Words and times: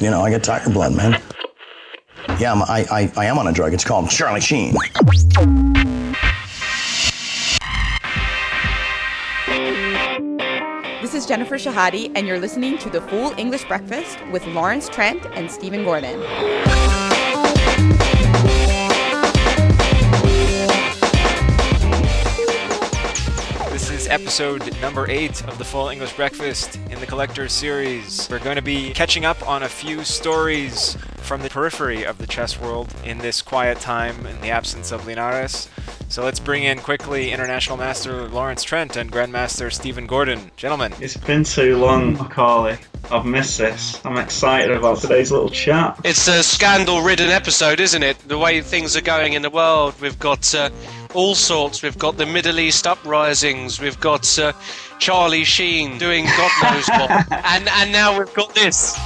You 0.00 0.10
know, 0.10 0.22
I 0.22 0.30
get 0.30 0.42
tiger 0.42 0.70
blood, 0.70 0.94
man. 0.94 1.20
Yeah, 2.38 2.52
I'm, 2.52 2.62
I, 2.62 2.86
I, 2.90 3.12
I 3.16 3.24
am 3.26 3.38
on 3.38 3.46
a 3.46 3.52
drug. 3.52 3.74
It's 3.74 3.84
called 3.84 4.10
Charlie 4.10 4.40
Sheen. 4.40 4.74
This 11.00 11.14
is 11.14 11.26
Jennifer 11.26 11.56
Shahade, 11.56 12.12
and 12.14 12.26
you're 12.26 12.38
listening 12.38 12.78
to 12.78 12.88
the 12.88 13.00
Full 13.02 13.32
English 13.38 13.64
Breakfast 13.64 14.18
with 14.30 14.46
Lawrence 14.46 14.88
Trent 14.88 15.24
and 15.34 15.50
Stephen 15.50 15.84
Gordon. 15.84 16.20
Episode 24.12 24.78
number 24.82 25.10
eight 25.10 25.42
of 25.46 25.56
the 25.56 25.64
Full 25.64 25.88
English 25.88 26.12
Breakfast 26.16 26.78
in 26.90 27.00
the 27.00 27.06
Collector 27.06 27.48
series. 27.48 28.28
We're 28.30 28.40
going 28.40 28.56
to 28.56 28.62
be 28.62 28.92
catching 28.92 29.24
up 29.24 29.48
on 29.48 29.62
a 29.62 29.68
few 29.70 30.04
stories 30.04 30.98
from 31.16 31.40
the 31.40 31.48
periphery 31.48 32.04
of 32.04 32.18
the 32.18 32.26
chess 32.26 32.60
world 32.60 32.94
in 33.06 33.16
this 33.16 33.40
quiet 33.40 33.80
time 33.80 34.26
in 34.26 34.38
the 34.42 34.50
absence 34.50 34.92
of 34.92 35.06
Linares. 35.06 35.70
So 36.10 36.22
let's 36.24 36.40
bring 36.40 36.64
in 36.64 36.80
quickly 36.80 37.30
International 37.30 37.78
Master 37.78 38.28
Lawrence 38.28 38.62
Trent 38.62 38.96
and 38.96 39.10
Grandmaster 39.10 39.72
Stephen 39.72 40.06
Gordon. 40.06 40.50
Gentlemen. 40.56 40.92
It's 41.00 41.16
been 41.16 41.42
too 41.42 41.78
long, 41.78 42.14
Macauley. 42.14 42.78
I've 43.10 43.24
missed 43.24 43.56
this. 43.56 43.98
I'm 44.04 44.18
excited 44.18 44.76
about 44.76 44.98
today's 44.98 45.32
little 45.32 45.48
chat. 45.48 45.98
It's 46.04 46.28
a 46.28 46.42
scandal 46.42 47.00
ridden 47.00 47.30
episode, 47.30 47.80
isn't 47.80 48.02
it? 48.02 48.18
The 48.28 48.36
way 48.36 48.60
things 48.60 48.94
are 48.94 49.00
going 49.00 49.32
in 49.32 49.40
the 49.40 49.50
world. 49.50 49.94
We've 50.02 50.18
got 50.18 50.54
uh, 50.54 50.68
all 51.14 51.34
sorts. 51.34 51.82
We've 51.82 51.98
got 51.98 52.16
the 52.16 52.26
Middle 52.26 52.58
East 52.58 52.86
uprisings. 52.86 53.80
We've 53.80 53.98
got 54.00 54.38
uh, 54.38 54.52
Charlie 54.98 55.44
Sheen 55.44 55.98
doing 55.98 56.24
God 56.24 56.50
knows 56.62 56.88
what. 56.88 57.10
and, 57.44 57.68
and 57.68 57.92
now 57.92 58.18
we've 58.18 58.32
got 58.34 58.54
this. 58.54 58.96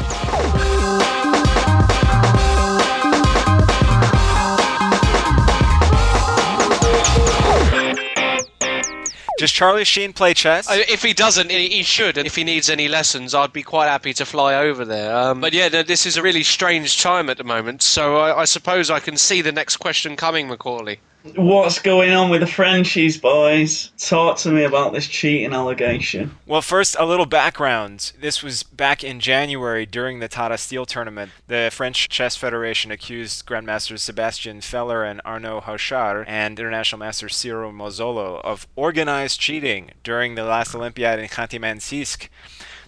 Does 9.38 9.52
Charlie 9.52 9.84
Sheen 9.84 10.14
play 10.14 10.32
chess? 10.32 10.68
Uh, 10.68 10.82
If 10.88 11.02
he 11.02 11.12
doesn't, 11.12 11.50
he 11.50 11.68
he 11.68 11.82
should. 11.82 12.16
And 12.16 12.26
if 12.26 12.34
he 12.36 12.42
needs 12.42 12.70
any 12.70 12.88
lessons, 12.88 13.34
I'd 13.34 13.52
be 13.52 13.62
quite 13.62 13.86
happy 13.86 14.14
to 14.14 14.24
fly 14.24 14.54
over 14.54 14.82
there. 14.86 15.14
Um, 15.14 15.42
but 15.42 15.52
yeah, 15.52 15.68
no, 15.68 15.82
this 15.82 16.06
is 16.06 16.16
a 16.16 16.22
really 16.22 16.42
strange 16.42 17.02
time 17.02 17.28
at 17.28 17.36
the 17.36 17.44
moment. 17.44 17.82
So 17.82 18.16
I, 18.16 18.40
I 18.40 18.44
suppose 18.46 18.90
I 18.90 18.98
can 18.98 19.18
see 19.18 19.42
the 19.42 19.52
next 19.52 19.76
question 19.76 20.16
coming, 20.16 20.48
Macauley. 20.48 20.98
What's 21.34 21.80
going 21.80 22.12
on 22.12 22.30
with 22.30 22.40
the 22.40 22.46
Frenchies, 22.46 23.18
boys? 23.18 23.90
Talk 23.98 24.38
to 24.38 24.50
me 24.50 24.64
about 24.64 24.92
this 24.92 25.06
cheating 25.06 25.52
allegation. 25.52 26.36
Well, 26.46 26.62
first, 26.62 26.94
a 26.98 27.04
little 27.04 27.26
background. 27.26 28.12
This 28.20 28.42
was 28.42 28.62
back 28.62 29.02
in 29.02 29.18
January 29.18 29.86
during 29.86 30.20
the 30.20 30.28
Tata 30.28 30.56
Steel 30.56 30.86
tournament. 30.86 31.32
The 31.48 31.70
French 31.72 32.08
Chess 32.08 32.36
Federation 32.36 32.90
accused 32.90 33.44
Grandmasters 33.46 34.00
Sebastien 34.00 34.60
Feller 34.60 35.04
and 35.04 35.20
Arnaud 35.24 35.60
Hauchard 35.60 36.26
and 36.28 36.58
International 36.58 37.00
Master 37.00 37.28
Cyril 37.28 37.72
Marzolo 37.72 38.40
of 38.42 38.66
organized 38.76 39.40
cheating 39.40 39.90
during 40.04 40.36
the 40.36 40.44
last 40.44 40.74
Olympiad 40.74 41.18
in 41.18 41.26
Khanty-Mansiysk. 41.28 42.28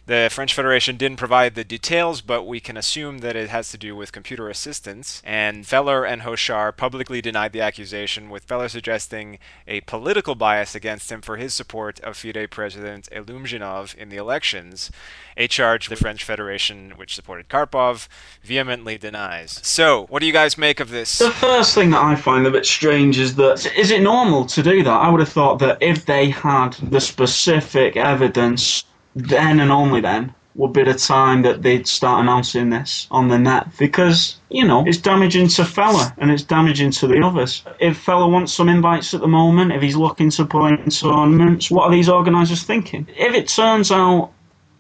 The 0.09 0.31
French 0.33 0.55
Federation 0.55 0.97
didn't 0.97 1.19
provide 1.19 1.55
the 1.55 1.65
details, 1.65 2.23
but 2.23 2.45
we 2.45 2.61
can 2.61 2.79
assume 2.79 3.19
that 3.19 3.37
it 3.37 3.51
has 3.51 3.71
to 3.73 3.77
do 3.77 3.95
with 3.95 4.11
computer 4.11 4.49
assistance. 4.49 5.21
And 5.23 5.67
Feller 5.67 6.03
and 6.07 6.23
Hauchard 6.23 6.79
publicly 6.79 7.21
denied 7.21 7.53
the 7.53 7.61
accusation, 7.61 8.31
with 8.31 8.45
Feller 8.45 8.71
suggesting 8.71 9.39
a 9.67 9.83
political 9.83 10.35
bias 10.35 10.75
against 10.75 11.13
him 11.13 11.21
for 11.21 11.37
his 11.37 11.53
support 11.53 12.01
of 12.01 12.17
FIDE 12.17 12.51
President 12.51 13.11
Ilyumzhinov 13.13 13.95
in 13.97 14.09
the 14.09 14.17
elections, 14.17 14.91
a 15.37 15.47
charge 15.47 15.91
the 15.91 15.97
French 15.97 16.25
Federation, 16.25 16.95
which 16.97 17.15
supported 17.15 17.51
Karpov, 17.51 18.09
vehemently 18.43 18.97
denies. 18.97 19.61
So, 19.63 20.07
what 20.09 20.21
do 20.21 20.27
you 20.27 20.33
guys 20.33 20.57
make 20.57 20.81
of 20.81 20.89
this? 20.89 21.19
The 21.19 21.33
first 21.33 21.75
thing 21.75 21.91
that 21.91 22.03
I 22.03 22.17
find 22.17 22.47
a 22.47 22.51
bit 22.51 22.65
strange 22.65 23.19
is 23.19 23.35
that 23.35 23.71
is 23.77 23.91
it 23.91 24.01
normal 24.01 24.47
to 24.47 24.63
do 24.63 24.83
that? 24.85 24.91
I 24.91 25.11
would 25.11 25.21
have 25.21 25.29
thought 25.29 25.59
that 25.59 25.83
if 25.83 26.07
they 26.07 26.31
had 26.31 26.73
the 26.77 26.99
specific 26.99 27.99
evidence, 27.99 28.85
then 29.19 29.61
and 29.61 29.71
only 29.71 30.01
then 30.01 30.35
would 30.55 30.73
be 30.73 30.83
the 30.83 30.95
time 30.95 31.43
that 31.43 31.63
they'd 31.63 31.87
start 31.87 32.21
announcing 32.21 32.71
this 32.71 33.07
on 33.11 33.29
the 33.29 33.39
net 33.39 33.69
because 33.79 34.37
you 34.51 34.67
know 34.67 34.85
it's 34.87 34.99
damaging 34.99 35.47
to 35.47 35.65
Feller 35.65 36.13
and 36.19 36.31
it's 36.31 36.43
damaging 36.43 36.91
to 36.91 37.07
the 37.07 37.23
others. 37.23 37.63
If 37.79 37.97
Feller 37.99 38.29
wants 38.29 38.53
some 38.53 38.69
invites 38.69 39.15
at 39.15 39.21
the 39.21 39.29
moment, 39.29 39.73
if 39.73 39.83
he's 39.83 39.97
looking 39.97 40.31
to 40.31 40.45
play 40.45 40.71
in 40.71 40.91
tournaments, 40.91 41.71
what 41.71 41.85
are 41.85 41.93
these 41.93 42.09
organisers 42.09 42.65
thinking? 42.65 43.07
If 43.17 43.35
it 43.35 43.49
turns 43.49 43.93
out 43.93 44.33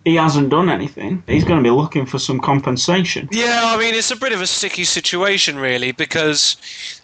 he 0.04 0.14
hasn't 0.14 0.48
done 0.48 0.70
anything, 0.70 1.22
he's 1.26 1.44
going 1.44 1.62
to 1.62 1.62
be 1.62 1.74
looking 1.74 2.06
for 2.06 2.18
some 2.18 2.40
compensation. 2.40 3.28
Yeah, 3.30 3.62
I 3.64 3.76
mean, 3.76 3.94
it's 3.94 4.10
a 4.10 4.16
bit 4.16 4.32
of 4.32 4.40
a 4.40 4.46
sticky 4.46 4.84
situation, 4.84 5.58
really, 5.58 5.92
because 5.92 6.56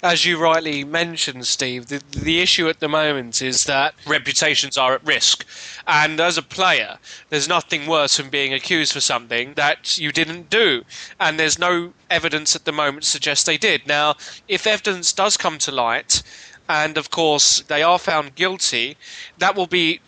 as 0.03 0.25
you 0.25 0.39
rightly 0.39 0.85
mentioned, 0.85 1.47
Steve, 1.47 1.87
the, 1.87 2.03
the 2.11 2.41
issue 2.41 2.69
at 2.69 2.81
the 2.81 2.89
moment 2.89 3.43
is 3.43 3.65
that 3.65 3.95
reputations 4.07 4.79
are 4.79 4.95
at 4.95 5.05
risk. 5.05 5.45
And 5.87 6.21
as 6.21 6.39
a 6.39 6.43
player, 6.43 6.99
there's 7.29 7.49
nothing 7.49 7.87
worse 7.87 8.17
than 8.17 8.31
being 8.31 8.55
accused 8.55 8.93
for 8.93 9.01
something 9.01 9.55
that 9.55 9.99
you 9.99 10.11
didn't 10.11 10.49
do. 10.49 10.85
And 11.21 11.39
there's 11.39 11.59
no 11.59 11.93
evidence 12.11 12.57
at 12.57 12.65
the 12.65 12.73
moment 12.73 13.03
to 13.03 13.09
suggest 13.11 13.45
they 13.45 13.59
did. 13.59 13.87
Now, 13.87 14.15
if 14.49 14.67
evidence 14.67 15.13
does 15.13 15.37
come 15.37 15.59
to 15.59 15.73
light, 15.73 16.23
and 16.69 16.97
of 16.97 17.11
course 17.11 17.61
they 17.61 17.83
are 17.83 17.99
found 17.99 18.35
guilty, 18.35 18.97
that 19.39 19.55
will 19.55 19.67
be 19.67 20.01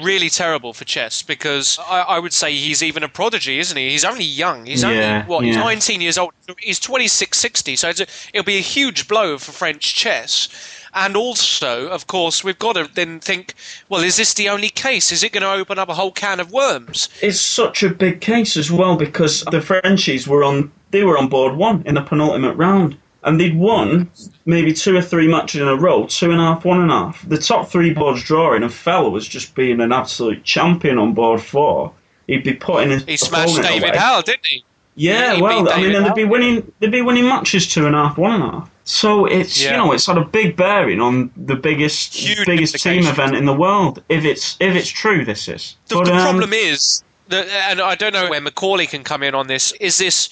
really 0.00 0.28
terrible 0.30 0.72
for 0.72 0.84
chess 0.84 1.22
because 1.22 1.78
I, 1.88 2.00
I 2.00 2.18
would 2.18 2.32
say 2.32 2.52
he's 2.54 2.82
even 2.82 3.02
a 3.02 3.08
prodigy, 3.08 3.58
isn't 3.58 3.76
he? 3.76 3.90
He's 3.90 4.04
only 4.04 4.24
young. 4.24 4.66
He's 4.66 4.82
Yeah, 4.82 4.88
only 4.88 5.20
what? 5.20 5.44
He's 5.44 5.56
yeah. 5.56 5.62
19 5.64 6.00
years 6.00 6.18
old. 6.18 6.32
He's 6.58 6.78
2660. 6.80 7.76
So 7.76 7.88
it's 7.88 8.00
a, 8.00 8.06
it'll 8.32 8.44
be 8.44 8.56
a 8.58 8.60
huge 8.62 9.08
blow 9.08 9.38
for 9.38 9.52
French 9.52 9.94
chess. 9.94 10.48
And 10.94 11.16
also, 11.16 11.88
of 11.88 12.06
course, 12.06 12.44
we've 12.44 12.58
got 12.58 12.74
to 12.74 12.88
then 12.92 13.18
think, 13.20 13.54
well, 13.88 14.02
is 14.02 14.16
this 14.16 14.34
the 14.34 14.48
only 14.50 14.68
case? 14.68 15.10
Is 15.10 15.22
it 15.24 15.32
going 15.32 15.42
to 15.42 15.50
open 15.50 15.78
up 15.78 15.88
a 15.88 15.94
whole 15.94 16.12
can 16.12 16.38
of 16.38 16.52
worms? 16.52 17.08
It's 17.22 17.40
such 17.40 17.82
a 17.82 17.88
big 17.88 18.20
case 18.20 18.56
as 18.56 18.70
well 18.70 18.96
because 18.96 19.42
the 19.44 19.60
Frenchies 19.62 20.28
were 20.28 20.44
on 20.44 20.70
they 20.90 21.02
were 21.04 21.16
on 21.16 21.28
board 21.28 21.56
one 21.56 21.82
in 21.86 21.94
the 21.94 22.02
penultimate 22.02 22.56
round. 22.56 22.98
And 23.24 23.38
they'd 23.38 23.56
won 23.56 24.10
maybe 24.46 24.72
two 24.72 24.96
or 24.96 25.02
three 25.02 25.28
matches 25.28 25.60
in 25.60 25.68
a 25.68 25.76
row, 25.76 26.06
two 26.06 26.32
and 26.32 26.40
a 26.40 26.44
half, 26.44 26.64
one 26.64 26.80
and 26.80 26.90
a 26.90 26.94
half. 26.94 27.28
The 27.28 27.38
top 27.38 27.68
three 27.68 27.92
boards 27.94 28.22
drawing, 28.24 28.62
and 28.62 28.72
Feller 28.72 29.10
was 29.10 29.28
just 29.28 29.54
being 29.54 29.80
an 29.80 29.92
absolute 29.92 30.42
champion 30.42 30.98
on 30.98 31.14
board 31.14 31.40
four. 31.40 31.92
He'd 32.26 32.44
be 32.44 32.54
putting 32.54 32.90
his 32.90 33.04
He 33.04 33.16
smashed 33.16 33.62
David 33.62 33.90
away. 33.90 33.98
Howe, 33.98 34.22
didn't 34.22 34.46
he? 34.46 34.64
Yeah, 34.94 35.34
He 35.34 35.42
well, 35.42 35.68
I 35.70 35.80
mean, 35.80 35.94
and 35.94 36.04
they'd 36.04 36.14
be 36.14 36.24
winning. 36.24 36.72
They'd 36.80 36.90
be 36.90 37.00
winning 37.00 37.24
matches 37.24 37.66
two 37.66 37.86
and 37.86 37.94
a 37.94 38.08
half, 38.08 38.18
one 38.18 38.32
and 38.32 38.42
a 38.42 38.50
half. 38.50 38.70
So 38.84 39.26
it's 39.26 39.62
Yeah. 39.62 39.70
you 39.70 39.76
know 39.76 39.92
it's 39.92 40.06
had 40.06 40.18
a 40.18 40.24
big 40.24 40.56
bearing 40.56 41.00
on 41.00 41.30
the 41.36 41.54
biggest 41.54 42.14
Huge 42.14 42.44
biggest 42.46 42.82
team 42.82 43.06
event 43.06 43.36
in 43.36 43.44
the 43.46 43.54
world. 43.54 44.02
If 44.08 44.24
it's 44.24 44.56
if 44.60 44.74
it's 44.74 44.88
true, 44.88 45.24
this 45.24 45.48
is. 45.48 45.76
The, 45.88 45.94
But, 45.96 46.06
the 46.06 46.14
um, 46.14 46.22
problem 46.22 46.52
is, 46.52 47.02
and 47.30 47.80
I 47.80 47.94
don't 47.94 48.12
know 48.12 48.28
where 48.28 48.40
Macauley 48.40 48.88
can 48.88 49.04
come 49.04 49.22
in 49.22 49.34
on 49.34 49.46
this. 49.46 49.72
Is 49.80 49.98
this 49.98 50.28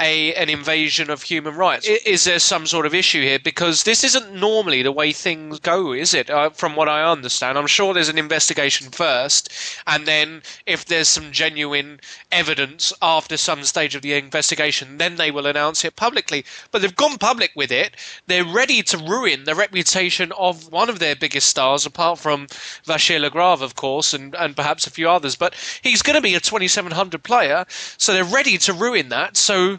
a 0.00 0.34
an 0.34 0.48
invasion 0.48 1.08
of 1.08 1.22
human 1.22 1.54
rights? 1.54 1.86
Is 1.86 2.24
there 2.24 2.40
some 2.40 2.66
sort 2.66 2.84
of 2.84 2.94
issue 2.94 3.22
here? 3.22 3.38
Because 3.38 3.84
this 3.84 4.02
isn't 4.02 4.34
normally 4.34 4.82
the 4.82 4.90
way 4.90 5.12
things 5.12 5.60
go, 5.60 5.92
is 5.92 6.12
it? 6.12 6.28
Uh, 6.28 6.50
from 6.50 6.74
what 6.74 6.88
I 6.88 7.04
understand, 7.04 7.56
I'm 7.56 7.68
sure 7.68 7.94
there's 7.94 8.08
an 8.08 8.18
investigation 8.18 8.90
first, 8.90 9.52
and 9.86 10.06
then 10.06 10.42
if 10.66 10.84
there's 10.84 11.08
some 11.08 11.30
genuine 11.30 12.00
evidence 12.32 12.92
after 13.00 13.36
some 13.36 13.62
stage 13.62 13.94
of 13.94 14.02
the 14.02 14.14
investigation, 14.14 14.98
then 14.98 15.14
they 15.16 15.30
will 15.30 15.46
announce 15.46 15.84
it 15.84 15.94
publicly. 15.94 16.44
But 16.72 16.82
they've 16.82 16.94
gone 16.94 17.18
public 17.18 17.52
with 17.54 17.70
it. 17.70 17.94
They're 18.26 18.44
ready 18.44 18.82
to 18.82 18.98
ruin 18.98 19.44
the 19.44 19.54
reputation 19.54 20.32
of 20.32 20.72
one 20.72 20.88
of 20.90 20.98
their 20.98 21.14
biggest 21.14 21.48
stars, 21.48 21.86
apart 21.86 22.18
from 22.18 22.48
Vachier-Lagrave, 22.84 23.62
of 23.62 23.76
course, 23.76 24.12
and, 24.12 24.34
and 24.34 24.56
perhaps 24.56 24.86
a 24.86 24.90
few 24.90 25.08
others. 25.08 25.36
But 25.36 25.54
he's 25.82 26.02
going 26.02 26.16
to 26.16 26.20
be 26.20 26.34
a 26.34 26.40
2700 26.40 27.22
player, 27.22 27.64
so 27.96 28.12
they're 28.12 28.24
ready 28.24 28.58
to 28.58 28.72
ruin 28.72 29.08
that. 29.10 29.36
So 29.36 29.78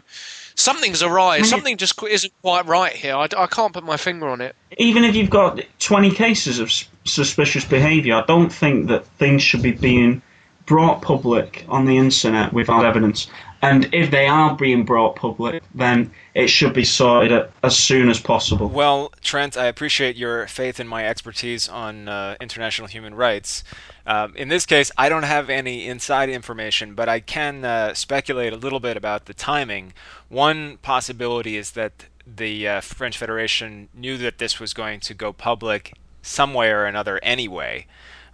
something's 0.54 1.02
awry. 1.02 1.42
Something 1.42 1.76
just 1.76 2.00
isn't 2.02 2.32
quite 2.42 2.66
right 2.66 2.92
here. 2.92 3.14
I, 3.14 3.28
I 3.36 3.46
can't 3.46 3.72
put 3.72 3.84
my 3.84 3.96
finger 3.96 4.28
on 4.28 4.40
it. 4.40 4.56
even 4.78 5.04
if 5.04 5.14
you've 5.14 5.30
got 5.30 5.60
20 5.78 6.10
cases 6.10 6.58
of 6.58 6.72
suspicious 7.04 7.64
behaviour, 7.64 8.14
I 8.16 8.24
don't 8.26 8.52
think 8.52 8.88
that 8.88 9.06
things 9.18 9.42
should 9.42 9.62
be 9.62 9.72
being 9.72 10.22
brought 10.66 11.00
public 11.00 11.64
on 11.68 11.86
the 11.86 11.96
internet 11.96 12.52
without 12.52 12.84
evidence. 12.84 13.28
And 13.62 13.92
if 13.94 14.10
they 14.10 14.26
are 14.26 14.54
being 14.54 14.84
brought 14.84 15.16
public, 15.16 15.62
then 15.74 16.12
it 16.34 16.48
should 16.48 16.74
be 16.74 16.84
sorted 16.84 17.48
as 17.62 17.76
soon 17.76 18.10
as 18.10 18.20
possible. 18.20 18.68
Well, 18.68 19.12
Trent, 19.22 19.56
I 19.56 19.66
appreciate 19.66 20.14
your 20.16 20.46
faith 20.46 20.78
in 20.78 20.86
my 20.86 21.06
expertise 21.06 21.68
on 21.68 22.08
uh, 22.08 22.36
international 22.40 22.86
human 22.86 23.14
rights. 23.14 23.64
Um, 24.06 24.36
in 24.36 24.48
this 24.48 24.66
case, 24.66 24.92
I 24.98 25.08
don't 25.08 25.22
have 25.22 25.48
any 25.48 25.88
inside 25.88 26.28
information, 26.28 26.94
but 26.94 27.08
I 27.08 27.20
can 27.20 27.64
uh, 27.64 27.94
speculate 27.94 28.52
a 28.52 28.56
little 28.56 28.80
bit 28.80 28.96
about 28.96 29.24
the 29.24 29.34
timing. 29.34 29.94
One 30.28 30.76
possibility 30.78 31.56
is 31.56 31.72
that 31.72 32.06
the 32.26 32.68
uh, 32.68 32.80
French 32.82 33.16
Federation 33.16 33.88
knew 33.94 34.18
that 34.18 34.38
this 34.38 34.60
was 34.60 34.74
going 34.74 35.00
to 35.00 35.14
go 35.14 35.32
public 35.32 35.94
some 36.22 36.52
way 36.54 36.70
or 36.70 36.84
another 36.84 37.20
anyway. 37.22 37.86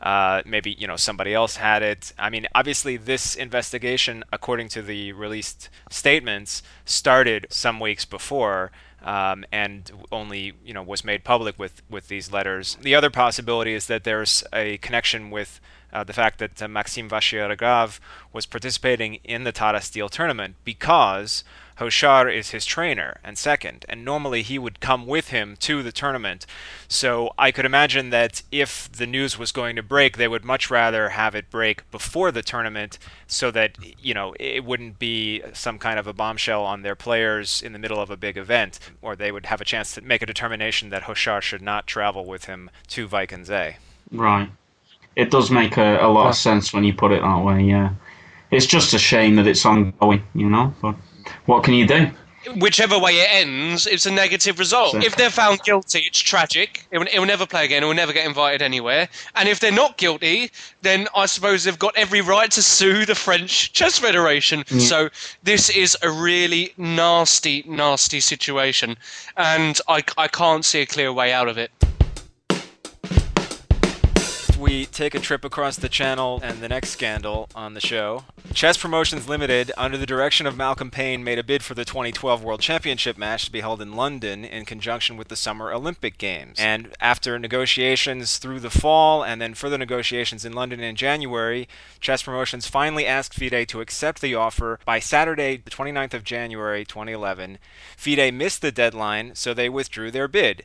Uh, 0.02 0.43
maybe 0.44 0.72
you 0.78 0.87
know 0.87 0.96
somebody 0.96 1.32
else 1.32 1.56
had 1.56 1.82
it. 1.82 2.12
I 2.19 2.28
mean, 2.28 2.46
obviously, 2.54 2.96
this 2.96 3.37
investigation, 3.37 4.25
according 4.32 4.69
to 4.70 4.82
the 4.82 5.12
released 5.12 5.69
statements, 5.90 6.62
started 6.84 7.46
some 7.50 7.78
weeks 7.81 8.04
before. 8.04 8.72
Um, 9.04 9.44
and 9.50 9.90
only 10.12 10.52
you 10.64 10.72
know 10.72 10.82
was 10.82 11.04
made 11.04 11.25
public 11.25 11.58
with 11.58 11.82
with 11.90 12.06
these 12.06 12.31
letters. 12.31 12.76
The 12.81 12.94
other 12.94 13.10
possibility 13.10 13.75
is 13.75 13.87
that 13.87 14.04
there's 14.04 14.44
a 14.52 14.78
connection 14.78 15.31
with 15.31 15.60
uh, 15.93 16.05
the 16.05 16.12
fact 16.12 16.39
that 16.39 16.62
uh, 16.62 16.69
Maxime 16.69 17.09
Vachier-Lagrave 17.09 18.00
was 18.33 18.47
participating 18.47 19.17
in 19.25 19.44
the 19.44 19.53
Tata 19.53 19.81
Steel 19.81 20.09
tournament 20.09 20.56
because 20.65 21.44
Hauchard 21.77 22.33
is 22.33 22.50
his 22.50 22.67
trainer 22.67 23.19
and 23.25 23.37
second, 23.37 23.85
and 23.89 24.05
normally 24.05 24.43
he 24.43 24.59
would 24.59 24.81
come 24.81 25.06
with 25.06 25.29
him 25.29 25.56
to 25.61 25.83
the 25.83 25.93
tournament. 25.93 26.47
So 26.87 27.33
I 27.39 27.50
could 27.50 27.65
imagine 27.65 28.11
that 28.11 28.43
if 28.53 28.91
the 28.93 29.06
news 29.06 29.39
was 29.39 29.53
going 29.53 29.77
to 29.77 29.83
break, 29.83 30.17
they 30.17 30.29
would 30.29 30.44
much 30.44 30.71
rather 30.71 31.11
have 31.11 31.35
it 31.35 31.50
break 31.50 31.91
before 31.91 32.31
the 32.31 32.43
tournament 32.43 32.99
so 33.27 33.50
that, 33.50 33.77
you 34.00 34.15
know, 34.15 34.35
it 34.39 34.65
wouldn't 34.65 34.99
be 34.99 35.43
some 35.53 35.79
kind 35.79 35.99
of 35.99 36.06
a 36.06 36.12
bombshell 36.12 36.62
on 36.62 36.83
their 36.83 36.97
players 36.97 37.62
in 37.62 37.73
the 37.73 37.79
middle 37.79 38.00
of 38.00 38.11
a 38.11 38.17
big 38.17 38.37
event, 38.37 38.79
or 39.00 39.17
they 39.17 39.33
would 39.33 39.47
have 39.47 39.61
a 39.61 39.65
chance 39.65 39.94
to 39.94 40.03
make 40.03 40.23
a 40.23 40.27
determination 40.27 40.91
that 40.91 41.05
Hauchard 41.05 41.43
should 41.43 41.62
not 41.62 41.87
travel 41.87 42.25
with 42.25 42.44
him 42.44 42.71
to 42.89 43.09
Wijk 43.09 43.33
aan 43.33 43.44
Zee. 43.44 43.77
Right. 44.11 44.50
It 45.17 45.31
does 45.31 45.50
make 45.50 45.76
a, 45.76 45.99
a 46.00 46.09
lot 46.09 46.29
of 46.29 46.37
sense 46.37 46.73
when 46.73 46.85
you 46.85 46.93
put 46.94 47.12
it 47.12 47.23
that 47.23 47.44
way, 47.44 47.62
yeah. 47.62 47.91
It's 48.50 48.67
just 48.67 48.94
a 48.94 48.99
shame 48.99 49.37
that 49.37 49.47
it's 49.47 49.64
ongoing, 49.64 50.23
you 50.35 50.49
know, 50.49 50.75
but 50.81 50.94
what 51.47 51.64
can 51.64 51.75
you 51.75 51.87
do? 51.87 52.11
Whichever 52.56 52.99
way 52.99 53.12
it 53.12 53.29
ends, 53.31 53.87
it's 53.87 54.05
a 54.05 54.11
negative 54.11 54.59
result. 54.59 54.97
If 54.97 55.14
they're 55.14 55.31
found 55.31 55.62
guilty, 55.62 56.00
it's 56.00 56.19
tragic. 56.19 56.85
It 56.91 56.99
will, 56.99 57.06
it 57.12 57.19
will 57.20 57.26
never 57.26 57.47
play 57.47 57.64
again. 57.64 57.85
It 57.85 57.87
will 57.87 57.94
never 57.94 58.12
get 58.12 58.26
invited 58.26 58.62
anywhere. 58.62 59.09
And 59.37 59.49
if 59.49 59.61
they're 59.61 59.70
not 59.70 59.97
guilty, 59.97 60.50
then 60.81 61.06
I 61.15 61.26
suppose 61.26 61.62
they've 61.62 61.79
got 61.79 61.97
every 61.97 62.20
right 62.20 62.50
to 62.50 62.61
sue 62.61 63.06
the 63.06 63.15
French 63.15 63.73
Chess 63.73 63.99
Federation. 63.99 64.65
Yeah. 64.70 64.79
So 64.81 65.08
this 65.44 65.70
is 65.70 65.97
a 66.03 66.11
really 66.11 66.73
nasty, 66.76 67.62
nasty 67.69 68.19
situation. 68.19 68.97
And 69.37 69.81
I, 69.87 70.03
I 70.19 70.26
can't 70.26 70.65
see 70.65 70.81
a 70.81 70.87
clear 70.87 71.12
way 71.12 71.32
out 71.32 71.47
of 71.47 71.58
it. 71.58 71.70
We 74.62 74.87
take 74.87 75.17
a 75.17 75.19
trip 75.19 75.44
across 75.44 75.75
the 75.75 75.88
channel 75.88 76.38
and 76.41 76.61
the 76.61 76.69
next 76.69 76.91
scandal 76.91 77.49
on 77.53 77.75
the 77.75 77.81
show. 77.81 78.23
Chess 78.55 78.76
Promotions 78.76 79.26
Limited, 79.26 79.73
under 79.76 79.99
the 79.99 80.06
direction 80.06 80.47
of 80.47 80.56
Malcolm 80.56 80.88
Pein, 80.88 81.25
made 81.25 81.41
a 81.41 81.43
bid 81.43 81.64
for 81.64 81.75
the 81.75 81.85
2012 81.85 82.44
World 82.44 82.61
Championship 82.61 83.19
match 83.19 83.44
to 83.44 83.50
be 83.50 83.59
held 83.59 83.82
in 83.82 83.94
London 83.97 84.44
in 84.44 84.64
conjunction 84.64 85.17
with 85.17 85.26
the 85.26 85.35
Summer 85.35 85.73
Olympic 85.73 86.17
Games. 86.17 86.61
And 86.61 86.94
after 87.00 87.41
negotiations 87.41 88.38
through 88.38 88.61
the 88.61 88.70
fall 88.70 89.25
and 89.25 89.43
then 89.43 89.55
further 89.55 89.79
negotiations 89.79 90.44
in 90.44 90.53
London 90.53 90.79
in 90.79 90.94
January, 90.94 91.67
Chess 91.99 92.23
Promotions 92.23 92.69
finally 92.69 93.05
asked 93.05 93.35
FIDE 93.35 93.69
to 93.69 93.81
accept 93.81 94.20
the 94.20 94.37
offer 94.37 94.79
by 94.85 95.00
Saturday, 95.00 95.56
the 95.56 95.70
29th 95.70 96.15
of 96.15 96.23
January 96.23 96.85
2011. 96.85 97.58
FIDE 97.97 98.32
missed 98.32 98.62
the 98.62 98.70
deadline, 98.70 99.35
so 99.35 99.53
they 99.53 99.69
withdrew 99.69 100.12
their 100.12 100.29
bid. 100.29 100.65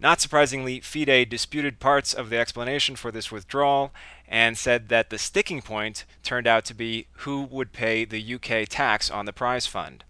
Not 0.00 0.20
surprisingly, 0.20 0.80
FIDE 0.80 1.28
disputed 1.28 1.80
parts 1.80 2.14
of 2.14 2.30
the 2.30 2.38
explanation 2.38 2.94
for 2.94 3.10
this 3.10 3.32
withdrawal 3.32 3.92
and 4.28 4.56
said 4.56 4.88
that 4.90 5.10
the 5.10 5.18
sticking 5.18 5.60
point 5.60 6.04
turned 6.22 6.46
out 6.46 6.64
to 6.66 6.74
be 6.74 7.06
who 7.24 7.42
would 7.42 7.72
pay 7.72 8.04
the 8.04 8.34
UK 8.34 8.68
tax 8.68 9.10
on 9.10 9.26
the 9.26 9.32
prize 9.32 9.66
fund. 9.66 10.04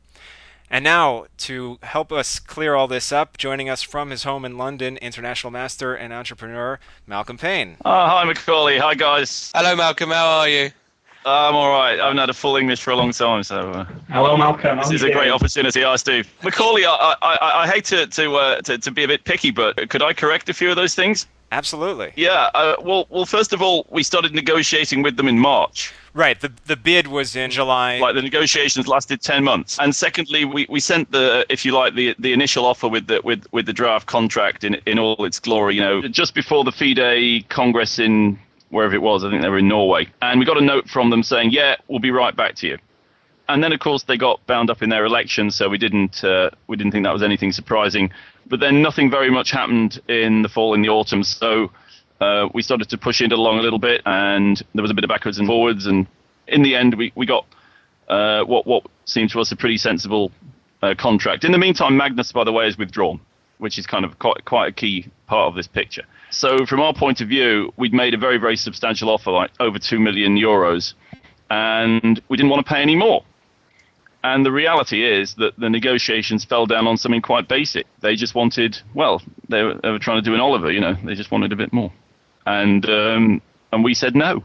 And 0.70 0.84
now, 0.84 1.26
to 1.38 1.78
help 1.82 2.12
us 2.12 2.38
clear 2.38 2.74
all 2.74 2.88
this 2.88 3.10
up, 3.10 3.38
joining 3.38 3.70
us 3.70 3.82
from 3.82 4.10
his 4.10 4.24
home 4.24 4.44
in 4.44 4.58
London, 4.58 4.98
international 4.98 5.50
master 5.50 5.94
and 5.94 6.12
entrepreneur 6.12 6.78
Malcolm 7.06 7.38
Pein. 7.38 7.78
Oh, 7.86 8.06
hi, 8.06 8.24
Macauley. 8.24 8.78
Hi, 8.78 8.94
guys. 8.94 9.50
Hello, 9.54 9.74
Malcolm. 9.74 10.10
How 10.10 10.40
are 10.40 10.48
you? 10.48 10.70
I'm 11.28 11.54
all 11.54 11.70
right. 11.70 11.98
I 12.00 12.04
haven't 12.04 12.18
had 12.18 12.30
a 12.30 12.34
full 12.34 12.56
English 12.56 12.80
for 12.80 12.90
a 12.90 12.96
long 12.96 13.12
time, 13.12 13.42
so 13.42 13.70
uh, 13.70 13.84
Hello, 14.10 14.36
Malcolm. 14.36 14.78
this 14.78 14.90
is 14.90 15.02
a 15.02 15.10
great 15.12 15.30
opportunity. 15.30 15.82
Hi, 15.82 15.96
Steve. 15.96 16.32
Macauley, 16.42 16.84
I, 16.84 17.14
I, 17.22 17.36
I, 17.40 17.62
I 17.62 17.66
hate 17.66 17.84
to 17.86 18.06
to, 18.06 18.34
uh, 18.36 18.60
to 18.62 18.78
to 18.78 18.90
be 18.90 19.04
a 19.04 19.08
bit 19.08 19.24
picky, 19.24 19.50
but 19.50 19.88
could 19.90 20.02
I 20.02 20.12
correct 20.12 20.48
a 20.48 20.54
few 20.54 20.70
of 20.70 20.76
those 20.76 20.94
things? 20.94 21.26
Absolutely. 21.50 22.12
Yeah. 22.14 22.50
Uh, 22.54 22.76
well, 22.82 23.06
well, 23.08 23.24
first 23.24 23.54
of 23.54 23.62
all, 23.62 23.86
we 23.90 24.02
started 24.02 24.34
negotiating 24.34 25.02
with 25.02 25.16
them 25.16 25.28
in 25.28 25.38
March. 25.38 25.94
Right. 26.12 26.38
The 26.40 26.52
the 26.66 26.76
bid 26.76 27.06
was 27.06 27.36
in 27.36 27.50
July. 27.50 27.98
Like 27.98 28.14
the 28.14 28.22
negotiations 28.22 28.86
lasted 28.88 29.22
ten 29.22 29.44
months, 29.44 29.78
and 29.78 29.94
secondly, 29.94 30.44
we, 30.44 30.66
we 30.68 30.80
sent 30.80 31.10
the, 31.12 31.46
if 31.48 31.64
you 31.64 31.72
like, 31.72 31.94
the 31.94 32.14
the 32.18 32.32
initial 32.32 32.64
offer 32.66 32.88
with 32.88 33.06
the 33.06 33.20
with 33.24 33.46
with 33.52 33.66
the 33.66 33.72
draft 33.72 34.06
contract 34.06 34.64
in 34.64 34.74
in 34.86 34.98
all 34.98 35.24
its 35.24 35.38
glory. 35.38 35.76
You 35.76 35.80
know, 35.80 36.02
just 36.08 36.34
before 36.34 36.64
the 36.64 36.72
FIDE 36.72 37.48
Congress 37.48 37.98
in 37.98 38.38
wherever 38.70 38.94
it 38.94 39.02
was, 39.02 39.24
I 39.24 39.30
think 39.30 39.42
they 39.42 39.48
were 39.48 39.58
in 39.58 39.68
Norway, 39.68 40.08
and 40.22 40.38
we 40.38 40.46
got 40.46 40.58
a 40.58 40.64
note 40.64 40.88
from 40.88 41.10
them 41.10 41.22
saying, 41.22 41.50
"Yeah, 41.50 41.76
we'll 41.88 42.00
be 42.00 42.10
right 42.10 42.34
back 42.34 42.54
to 42.56 42.66
you." 42.66 42.78
And 43.48 43.64
then, 43.64 43.72
of 43.72 43.80
course, 43.80 44.02
they 44.02 44.18
got 44.18 44.46
bound 44.46 44.68
up 44.68 44.82
in 44.82 44.90
their 44.90 45.06
election, 45.06 45.50
so 45.50 45.68
we 45.68 45.78
didn't 45.78 46.22
uh, 46.22 46.50
we 46.66 46.76
didn't 46.76 46.92
think 46.92 47.04
that 47.04 47.12
was 47.12 47.22
anything 47.22 47.52
surprising. 47.52 48.10
But 48.46 48.60
then 48.60 48.82
nothing 48.82 49.10
very 49.10 49.30
much 49.30 49.50
happened 49.50 50.00
in 50.08 50.42
the 50.42 50.48
fall 50.48 50.74
in 50.74 50.82
the 50.82 50.88
autumn, 50.88 51.22
so 51.22 51.70
uh, 52.20 52.48
we 52.52 52.62
started 52.62 52.88
to 52.90 52.98
push 52.98 53.20
it 53.20 53.32
along 53.32 53.58
a 53.58 53.62
little 53.62 53.78
bit, 53.78 54.02
and 54.04 54.62
there 54.74 54.82
was 54.82 54.90
a 54.90 54.94
bit 54.94 55.04
of 55.04 55.08
backwards 55.08 55.38
and 55.38 55.46
forwards, 55.46 55.86
and 55.86 56.06
in 56.46 56.62
the 56.62 56.74
end, 56.74 56.94
we 56.94 57.12
we 57.14 57.26
got 57.26 57.46
uh, 58.08 58.42
what 58.44 58.66
what 58.66 58.84
seemed 59.04 59.30
to 59.30 59.40
us 59.40 59.52
a 59.52 59.56
pretty 59.56 59.78
sensible 59.78 60.30
uh, 60.82 60.94
contract. 60.96 61.44
In 61.44 61.52
the 61.52 61.58
meantime, 61.58 61.96
Magnus, 61.96 62.32
by 62.32 62.44
the 62.44 62.52
way, 62.52 62.66
is 62.66 62.76
withdrawn, 62.76 63.20
which 63.58 63.78
is 63.78 63.86
kind 63.86 64.04
of 64.04 64.18
quite 64.18 64.44
quite 64.44 64.68
a 64.68 64.72
key 64.72 65.08
part 65.26 65.48
of 65.48 65.54
this 65.54 65.66
picture. 65.66 66.04
So 66.30 66.66
from 66.66 66.80
our 66.80 66.92
point 66.92 67.20
of 67.20 67.28
view, 67.28 67.72
we'd 67.76 67.94
made 67.94 68.14
a 68.14 68.18
very 68.18 68.38
very 68.38 68.56
substantial 68.56 69.10
offer, 69.10 69.30
like 69.30 69.50
over 69.60 69.78
two 69.78 69.98
million 69.98 70.36
euros, 70.36 70.94
and 71.50 72.20
we 72.28 72.36
didn't 72.36 72.50
want 72.50 72.66
to 72.66 72.72
pay 72.72 72.82
any 72.82 72.96
more. 72.96 73.24
And 74.24 74.44
the 74.44 74.52
reality 74.52 75.04
is 75.04 75.34
that 75.34 75.58
the 75.58 75.70
negotiations 75.70 76.44
fell 76.44 76.66
down 76.66 76.86
on 76.86 76.96
something 76.96 77.22
quite 77.22 77.46
basic. 77.46 77.86
They 78.00 78.16
just 78.16 78.34
wanted, 78.34 78.76
well, 78.92 79.22
they 79.48 79.62
were, 79.62 79.74
they 79.80 79.90
were 79.90 80.00
trying 80.00 80.22
to 80.22 80.28
do 80.28 80.34
an 80.34 80.40
Oliver, 80.40 80.72
you 80.72 80.80
know, 80.80 80.96
they 81.04 81.14
just 81.14 81.30
wanted 81.30 81.52
a 81.52 81.56
bit 81.56 81.72
more. 81.72 81.92
And, 82.44 82.84
um, 82.90 83.42
and 83.72 83.84
we 83.84 83.94
said 83.94 84.16
no. 84.16 84.44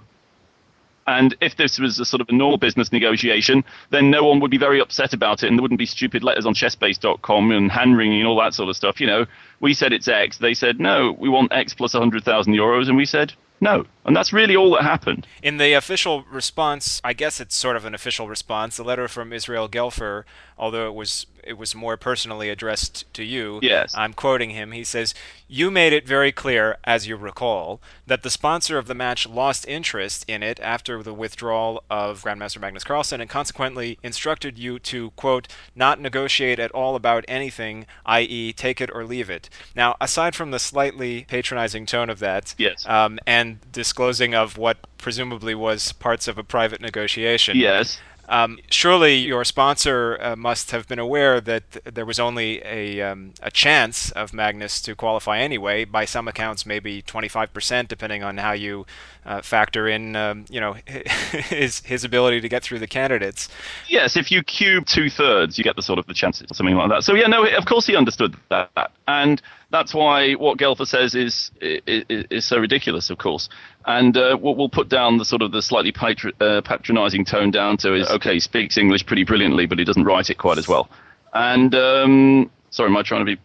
And 1.07 1.35
if 1.41 1.57
this 1.57 1.79
was 1.79 1.99
a 1.99 2.05
sort 2.05 2.21
of 2.21 2.29
a 2.29 2.33
normal 2.33 2.57
business 2.57 2.91
negotiation, 2.91 3.63
then 3.89 4.09
no 4.09 4.23
one 4.23 4.39
would 4.39 4.51
be 4.51 4.57
very 4.57 4.79
upset 4.79 5.13
about 5.13 5.43
it, 5.43 5.47
and 5.47 5.57
there 5.57 5.61
wouldn't 5.61 5.79
be 5.79 5.85
stupid 5.85 6.23
letters 6.23 6.45
on 6.45 6.53
chessbase.com 6.53 7.51
and 7.51 7.71
hand 7.71 7.97
wringing 7.97 8.19
and 8.19 8.27
all 8.27 8.39
that 8.39 8.53
sort 8.53 8.69
of 8.69 8.75
stuff. 8.75 9.01
You 9.01 9.07
know, 9.07 9.25
we 9.59 9.73
said 9.73 9.91
it's 9.93 10.07
X, 10.07 10.37
they 10.37 10.53
said 10.53 10.79
no, 10.79 11.11
we 11.19 11.29
want 11.29 11.51
X 11.51 11.73
plus 11.73 11.93
100,000 11.93 12.53
euros, 12.53 12.87
and 12.87 12.97
we 12.97 13.05
said 13.05 13.33
no. 13.61 13.85
And 14.05 14.13
that's 14.15 14.33
really 14.33 14.55
all 14.55 14.71
that 14.71 14.83
happened. 14.83 15.25
In 15.41 15.55
the 15.57 15.71
official 15.71 16.23
response, 16.29 16.99
I 17.05 17.13
guess 17.13 17.39
it's 17.39 17.55
sort 17.55 17.77
of 17.77 17.85
an 17.85 17.95
official 17.95 18.27
response. 18.27 18.75
The 18.75 18.83
letter 18.83 19.07
from 19.07 19.31
Israel 19.31 19.69
Gelfer, 19.69 20.25
although 20.57 20.87
it 20.89 20.93
was 20.93 21.25
it 21.45 21.57
was 21.57 21.75
more 21.75 21.97
personally 21.97 22.49
addressed 22.49 23.05
to 23.13 23.21
you. 23.23 23.59
Yes. 23.61 23.93
I'm 23.97 24.13
quoting 24.13 24.51
him. 24.51 24.71
He 24.71 24.83
says, 24.85 25.13
"You 25.47 25.69
made 25.71 25.91
it 25.91 26.07
very 26.07 26.31
clear, 26.31 26.77
as 26.85 27.05
you 27.05 27.17
recall, 27.17 27.81
that 28.07 28.23
the 28.23 28.29
sponsor 28.29 28.77
of 28.77 28.87
the 28.87 28.93
match 28.95 29.27
lost 29.27 29.67
interest 29.67 30.23
in 30.27 30.41
it 30.41 30.57
after 30.61 31.03
the 31.03 31.13
withdrawal 31.13 31.83
of 31.89 32.23
Grandmaster 32.23 32.61
Magnus 32.61 32.85
Carlsen, 32.85 33.19
and 33.21 33.29
consequently 33.29 33.99
instructed 34.03 34.57
you 34.57 34.79
to 34.79 35.11
quote 35.11 35.47
not 35.75 35.99
negotiate 35.99 36.59
at 36.59 36.71
all 36.71 36.95
about 36.95 37.25
anything, 37.27 37.85
i.e., 38.05 38.53
take 38.53 38.79
it 38.81 38.89
or 38.93 39.03
leave 39.05 39.29
it." 39.29 39.49
Now, 39.75 39.95
aside 39.99 40.35
from 40.35 40.51
the 40.51 40.59
slightly 40.59 41.25
patronizing 41.27 41.85
tone 41.85 42.09
of 42.09 42.19
that, 42.19 42.55
Yes. 42.57 42.85
um, 42.87 43.19
and 43.27 43.42
disclosing 43.71 44.33
of 44.35 44.57
what 44.57 44.77
presumably 44.97 45.55
was 45.55 45.93
parts 45.93 46.27
of 46.27 46.37
a 46.37 46.43
private 46.43 46.81
negotiation. 46.81 47.57
Yes. 47.57 47.99
Um, 48.29 48.57
surely 48.69 49.17
your 49.17 49.43
sponsor 49.43 50.17
uh, 50.21 50.35
must 50.35 50.71
have 50.71 50.87
been 50.87 50.99
aware 50.99 51.41
that 51.41 51.71
th- 51.71 51.85
there 51.93 52.05
was 52.05 52.19
only 52.19 52.61
a, 52.63 53.01
um, 53.01 53.33
a 53.41 53.51
chance 53.51 54.11
of 54.11 54.33
Magnus 54.33 54.79
to 54.81 54.95
qualify 54.95 55.39
anyway. 55.39 55.83
By 55.83 56.05
some 56.05 56.27
accounts, 56.29 56.65
maybe 56.65 57.01
25%, 57.01 57.89
depending 57.89 58.23
on 58.23 58.37
how 58.37 58.53
you 58.53 58.85
uh, 59.25 59.41
factor 59.41 59.89
in, 59.89 60.15
um, 60.15 60.45
you 60.49 60.61
know, 60.61 60.73
his 60.87 61.81
his 61.81 62.03
ability 62.05 62.39
to 62.41 62.49
get 62.49 62.63
through 62.63 62.79
the 62.79 62.87
candidates. 62.87 63.49
Yes, 63.89 64.15
if 64.15 64.31
you 64.31 64.41
cube 64.41 64.85
two 64.85 65.09
thirds, 65.09 65.57
you 65.57 65.63
get 65.63 65.75
the 65.75 65.81
sort 65.81 65.99
of 65.99 66.05
the 66.07 66.13
chances 66.13 66.49
or 66.49 66.53
something 66.53 66.75
like 66.75 66.89
that. 66.89 67.03
So 67.03 67.15
yeah, 67.15 67.27
no, 67.27 67.45
of 67.45 67.65
course 67.65 67.85
he 67.85 67.95
understood 67.95 68.35
that, 68.49 68.91
and 69.07 69.41
that's 69.73 69.93
why 69.93 70.33
what 70.33 70.59
Gelfer 70.59 70.85
says 70.85 71.15
is 71.15 71.51
is, 71.59 72.05
is 72.07 72.45
so 72.45 72.59
ridiculous, 72.59 73.09
of 73.09 73.17
course. 73.17 73.49
And 73.85 74.15
uh, 74.15 74.37
what 74.37 74.55
we'll 74.55 74.69
put 74.69 74.87
down 74.87 75.17
the 75.17 75.25
sort 75.25 75.41
of 75.41 75.51
the 75.51 75.63
slightly 75.63 75.91
uh, 76.39 76.61
patronising 76.61 77.25
tone 77.25 77.49
down 77.49 77.77
to 77.77 77.95
is 77.95 78.07
okay, 78.11 78.35
he 78.35 78.39
speaks 78.39 78.77
English 78.77 79.05
pretty 79.07 79.25
brilliantly, 79.25 79.65
but 79.65 79.79
he 79.79 79.83
doesn't 79.83 80.03
write 80.03 80.29
it 80.29 80.37
quite 80.37 80.59
as 80.59 80.67
well. 80.67 80.89
And 81.33 81.73
um, 81.73 82.51
sorry, 82.69 82.89
am 82.91 82.97
I 82.97 83.01
trying 83.01 83.25
to 83.25 83.35
be 83.35 83.41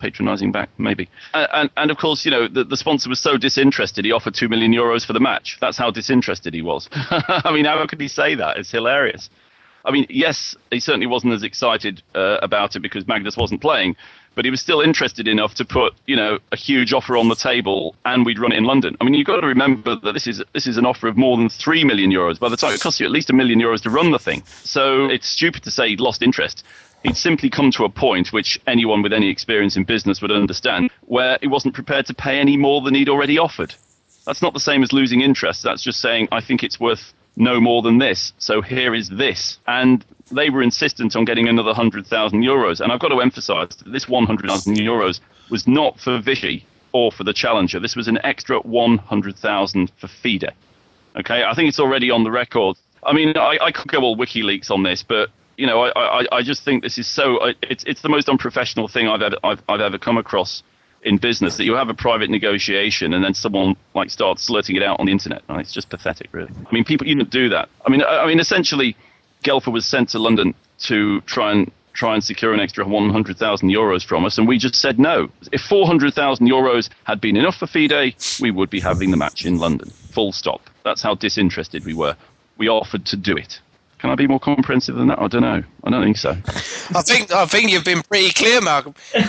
patronising 0.00 0.52
back, 0.52 0.68
maybe. 0.78 1.08
And, 1.34 1.48
and, 1.52 1.70
and 1.76 1.90
of 1.90 1.96
course, 1.96 2.24
you 2.24 2.30
know, 2.30 2.48
the, 2.48 2.64
the 2.64 2.76
sponsor 2.76 3.08
was 3.08 3.20
so 3.20 3.36
disinterested, 3.36 4.04
he 4.04 4.12
offered 4.12 4.34
two 4.34 4.48
million 4.48 4.72
euros 4.72 5.06
for 5.06 5.12
the 5.12 5.20
match. 5.20 5.58
That's 5.60 5.76
how 5.78 5.90
disinterested 5.90 6.54
he 6.54 6.62
was. 6.62 6.88
I 6.92 7.50
mean, 7.52 7.66
how 7.66 7.86
could 7.86 8.00
he 8.00 8.08
say 8.08 8.34
that? 8.34 8.56
It's 8.56 8.70
hilarious. 8.70 9.30
I 9.84 9.92
mean, 9.92 10.06
yes, 10.10 10.54
he 10.70 10.80
certainly 10.80 11.06
wasn't 11.06 11.32
as 11.32 11.42
excited 11.42 12.02
uh, 12.14 12.38
about 12.42 12.76
it 12.76 12.80
because 12.80 13.06
Magnus 13.06 13.36
wasn't 13.36 13.62
playing, 13.62 13.96
but 14.34 14.44
he 14.44 14.50
was 14.50 14.60
still 14.60 14.80
interested 14.80 15.28
enough 15.28 15.54
to 15.56 15.64
put, 15.64 15.94
you 16.06 16.16
know, 16.16 16.38
a 16.52 16.56
huge 16.56 16.92
offer 16.92 17.16
on 17.16 17.28
the 17.28 17.34
table, 17.34 17.94
and 18.04 18.24
we'd 18.24 18.38
run 18.38 18.52
it 18.52 18.58
in 18.58 18.64
London. 18.64 18.96
I 19.00 19.04
mean, 19.04 19.14
you've 19.14 19.26
got 19.26 19.40
to 19.40 19.46
remember 19.46 19.96
that 19.96 20.12
this 20.12 20.26
is 20.26 20.42
this 20.52 20.66
is 20.66 20.76
an 20.76 20.86
offer 20.86 21.08
of 21.08 21.16
more 21.16 21.36
than 21.36 21.48
three 21.48 21.84
million 21.84 22.10
euros. 22.10 22.38
By 22.38 22.48
the 22.48 22.56
time 22.56 22.72
it 22.72 22.80
costs 22.80 23.00
you 23.00 23.06
at 23.06 23.12
least 23.12 23.30
a 23.30 23.32
million 23.32 23.60
euros 23.60 23.82
to 23.82 23.90
run 23.90 24.10
the 24.10 24.18
thing, 24.18 24.42
so 24.62 25.06
it's 25.06 25.28
stupid 25.28 25.62
to 25.64 25.70
say 25.70 25.88
he'd 25.88 26.00
lost 26.00 26.22
interest. 26.22 26.64
He'd 27.02 27.16
simply 27.16 27.48
come 27.48 27.70
to 27.72 27.84
a 27.84 27.88
point 27.88 28.32
which 28.32 28.60
anyone 28.66 29.02
with 29.02 29.12
any 29.12 29.30
experience 29.30 29.76
in 29.76 29.84
business 29.84 30.20
would 30.20 30.30
understand, 30.30 30.90
where 31.06 31.38
he 31.40 31.46
wasn't 31.46 31.74
prepared 31.74 32.06
to 32.06 32.14
pay 32.14 32.38
any 32.38 32.58
more 32.58 32.82
than 32.82 32.94
he'd 32.94 33.08
already 33.08 33.38
offered. 33.38 33.74
That's 34.26 34.42
not 34.42 34.52
the 34.52 34.60
same 34.60 34.82
as 34.82 34.92
losing 34.92 35.22
interest. 35.22 35.62
That's 35.62 35.82
just 35.82 36.00
saying, 36.00 36.28
I 36.30 36.42
think 36.42 36.62
it's 36.62 36.78
worth 36.78 37.14
no 37.40 37.60
more 37.60 37.82
than 37.82 37.98
this. 37.98 38.32
So 38.38 38.60
here 38.60 38.94
is 38.94 39.08
this. 39.08 39.58
And 39.66 40.04
they 40.30 40.50
were 40.50 40.62
insistent 40.62 41.16
on 41.16 41.24
getting 41.24 41.48
another 41.48 41.68
100,000 41.68 42.42
euros. 42.42 42.80
And 42.80 42.92
I've 42.92 43.00
got 43.00 43.08
to 43.08 43.20
emphasize 43.20 43.68
that 43.76 43.90
this 43.90 44.08
100,000 44.08 44.76
euros 44.76 45.20
was 45.50 45.66
not 45.66 45.98
for 45.98 46.20
Vishy 46.20 46.64
or 46.92 47.10
for 47.10 47.24
the 47.24 47.32
Challenger. 47.32 47.80
This 47.80 47.96
was 47.96 48.08
an 48.08 48.18
extra 48.22 48.60
100,000 48.60 49.92
for 49.98 50.06
FIDE. 50.06 50.52
Okay, 51.16 51.42
I 51.42 51.54
think 51.54 51.68
it's 51.68 51.80
already 51.80 52.10
on 52.10 52.22
the 52.22 52.30
record. 52.30 52.76
I 53.02 53.12
mean, 53.12 53.36
I, 53.36 53.58
I 53.60 53.72
could 53.72 53.90
go 53.90 54.02
all 54.02 54.16
WikiLeaks 54.16 54.70
on 54.70 54.82
this, 54.82 55.02
but 55.02 55.30
you 55.56 55.66
know, 55.66 55.82
I, 55.82 56.20
I, 56.20 56.26
I 56.32 56.42
just 56.42 56.64
think 56.64 56.82
this 56.82 56.98
is 56.98 57.06
so. 57.06 57.52
It's 57.62 57.84
it's 57.84 58.00
the 58.00 58.08
most 58.08 58.28
unprofessional 58.28 58.86
thing 58.86 59.08
I've 59.08 59.20
ever 59.20 59.36
I've, 59.42 59.62
I've 59.68 59.80
ever 59.80 59.98
come 59.98 60.16
across 60.16 60.62
in 61.02 61.16
business 61.16 61.56
that 61.56 61.64
you 61.64 61.74
have 61.74 61.88
a 61.88 61.94
private 61.94 62.30
negotiation 62.30 63.14
and 63.14 63.24
then 63.24 63.34
someone 63.34 63.74
like 63.94 64.10
starts 64.10 64.48
slurting 64.48 64.76
it 64.76 64.82
out 64.82 65.00
on 65.00 65.06
the 65.06 65.12
internet. 65.12 65.42
It's 65.48 65.72
just 65.72 65.88
pathetic, 65.88 66.28
really. 66.32 66.50
I 66.50 66.74
mean, 66.74 66.84
people 66.84 67.06
you 67.06 67.14
don't 67.14 67.30
do 67.30 67.48
that. 67.48 67.68
I 67.86 67.90
mean, 67.90 68.02
I, 68.02 68.24
I 68.24 68.26
mean, 68.26 68.40
essentially, 68.40 68.96
Gelfer 69.42 69.72
was 69.72 69.86
sent 69.86 70.10
to 70.10 70.18
London 70.18 70.54
to 70.80 71.20
try 71.22 71.52
and 71.52 71.70
try 71.92 72.14
and 72.14 72.22
secure 72.22 72.54
an 72.54 72.60
extra 72.60 72.86
100,000 72.86 73.68
euros 73.68 74.04
from 74.04 74.24
us, 74.24 74.38
and 74.38 74.46
we 74.46 74.58
just 74.58 74.76
said 74.76 74.98
no. 74.98 75.28
If 75.52 75.60
400,000 75.62 76.48
euros 76.48 76.88
had 77.04 77.20
been 77.20 77.36
enough 77.36 77.56
for 77.56 77.66
FIDE, 77.66 78.14
we 78.40 78.50
would 78.50 78.70
be 78.70 78.80
having 78.80 79.10
the 79.10 79.16
match 79.16 79.44
in 79.44 79.58
London. 79.58 79.90
Full 80.12 80.32
stop. 80.32 80.62
That's 80.84 81.02
how 81.02 81.14
disinterested 81.14 81.84
we 81.84 81.94
were. 81.94 82.16
We 82.58 82.68
offered 82.68 83.06
to 83.06 83.16
do 83.16 83.36
it. 83.36 83.60
Can 84.00 84.08
I 84.08 84.14
be 84.14 84.26
more 84.26 84.40
comprehensive 84.40 84.96
than 84.96 85.08
that? 85.08 85.18
I 85.18 85.28
don't 85.28 85.42
know. 85.42 85.62
I 85.84 85.90
don't 85.90 86.02
think 86.02 86.16
so. 86.16 86.30
I 86.30 87.02
think 87.02 87.30
I 87.32 87.44
think 87.44 87.70
you've 87.70 87.84
been 87.84 88.02
pretty 88.02 88.30
clear, 88.30 88.60
Malcolm. 88.60 88.94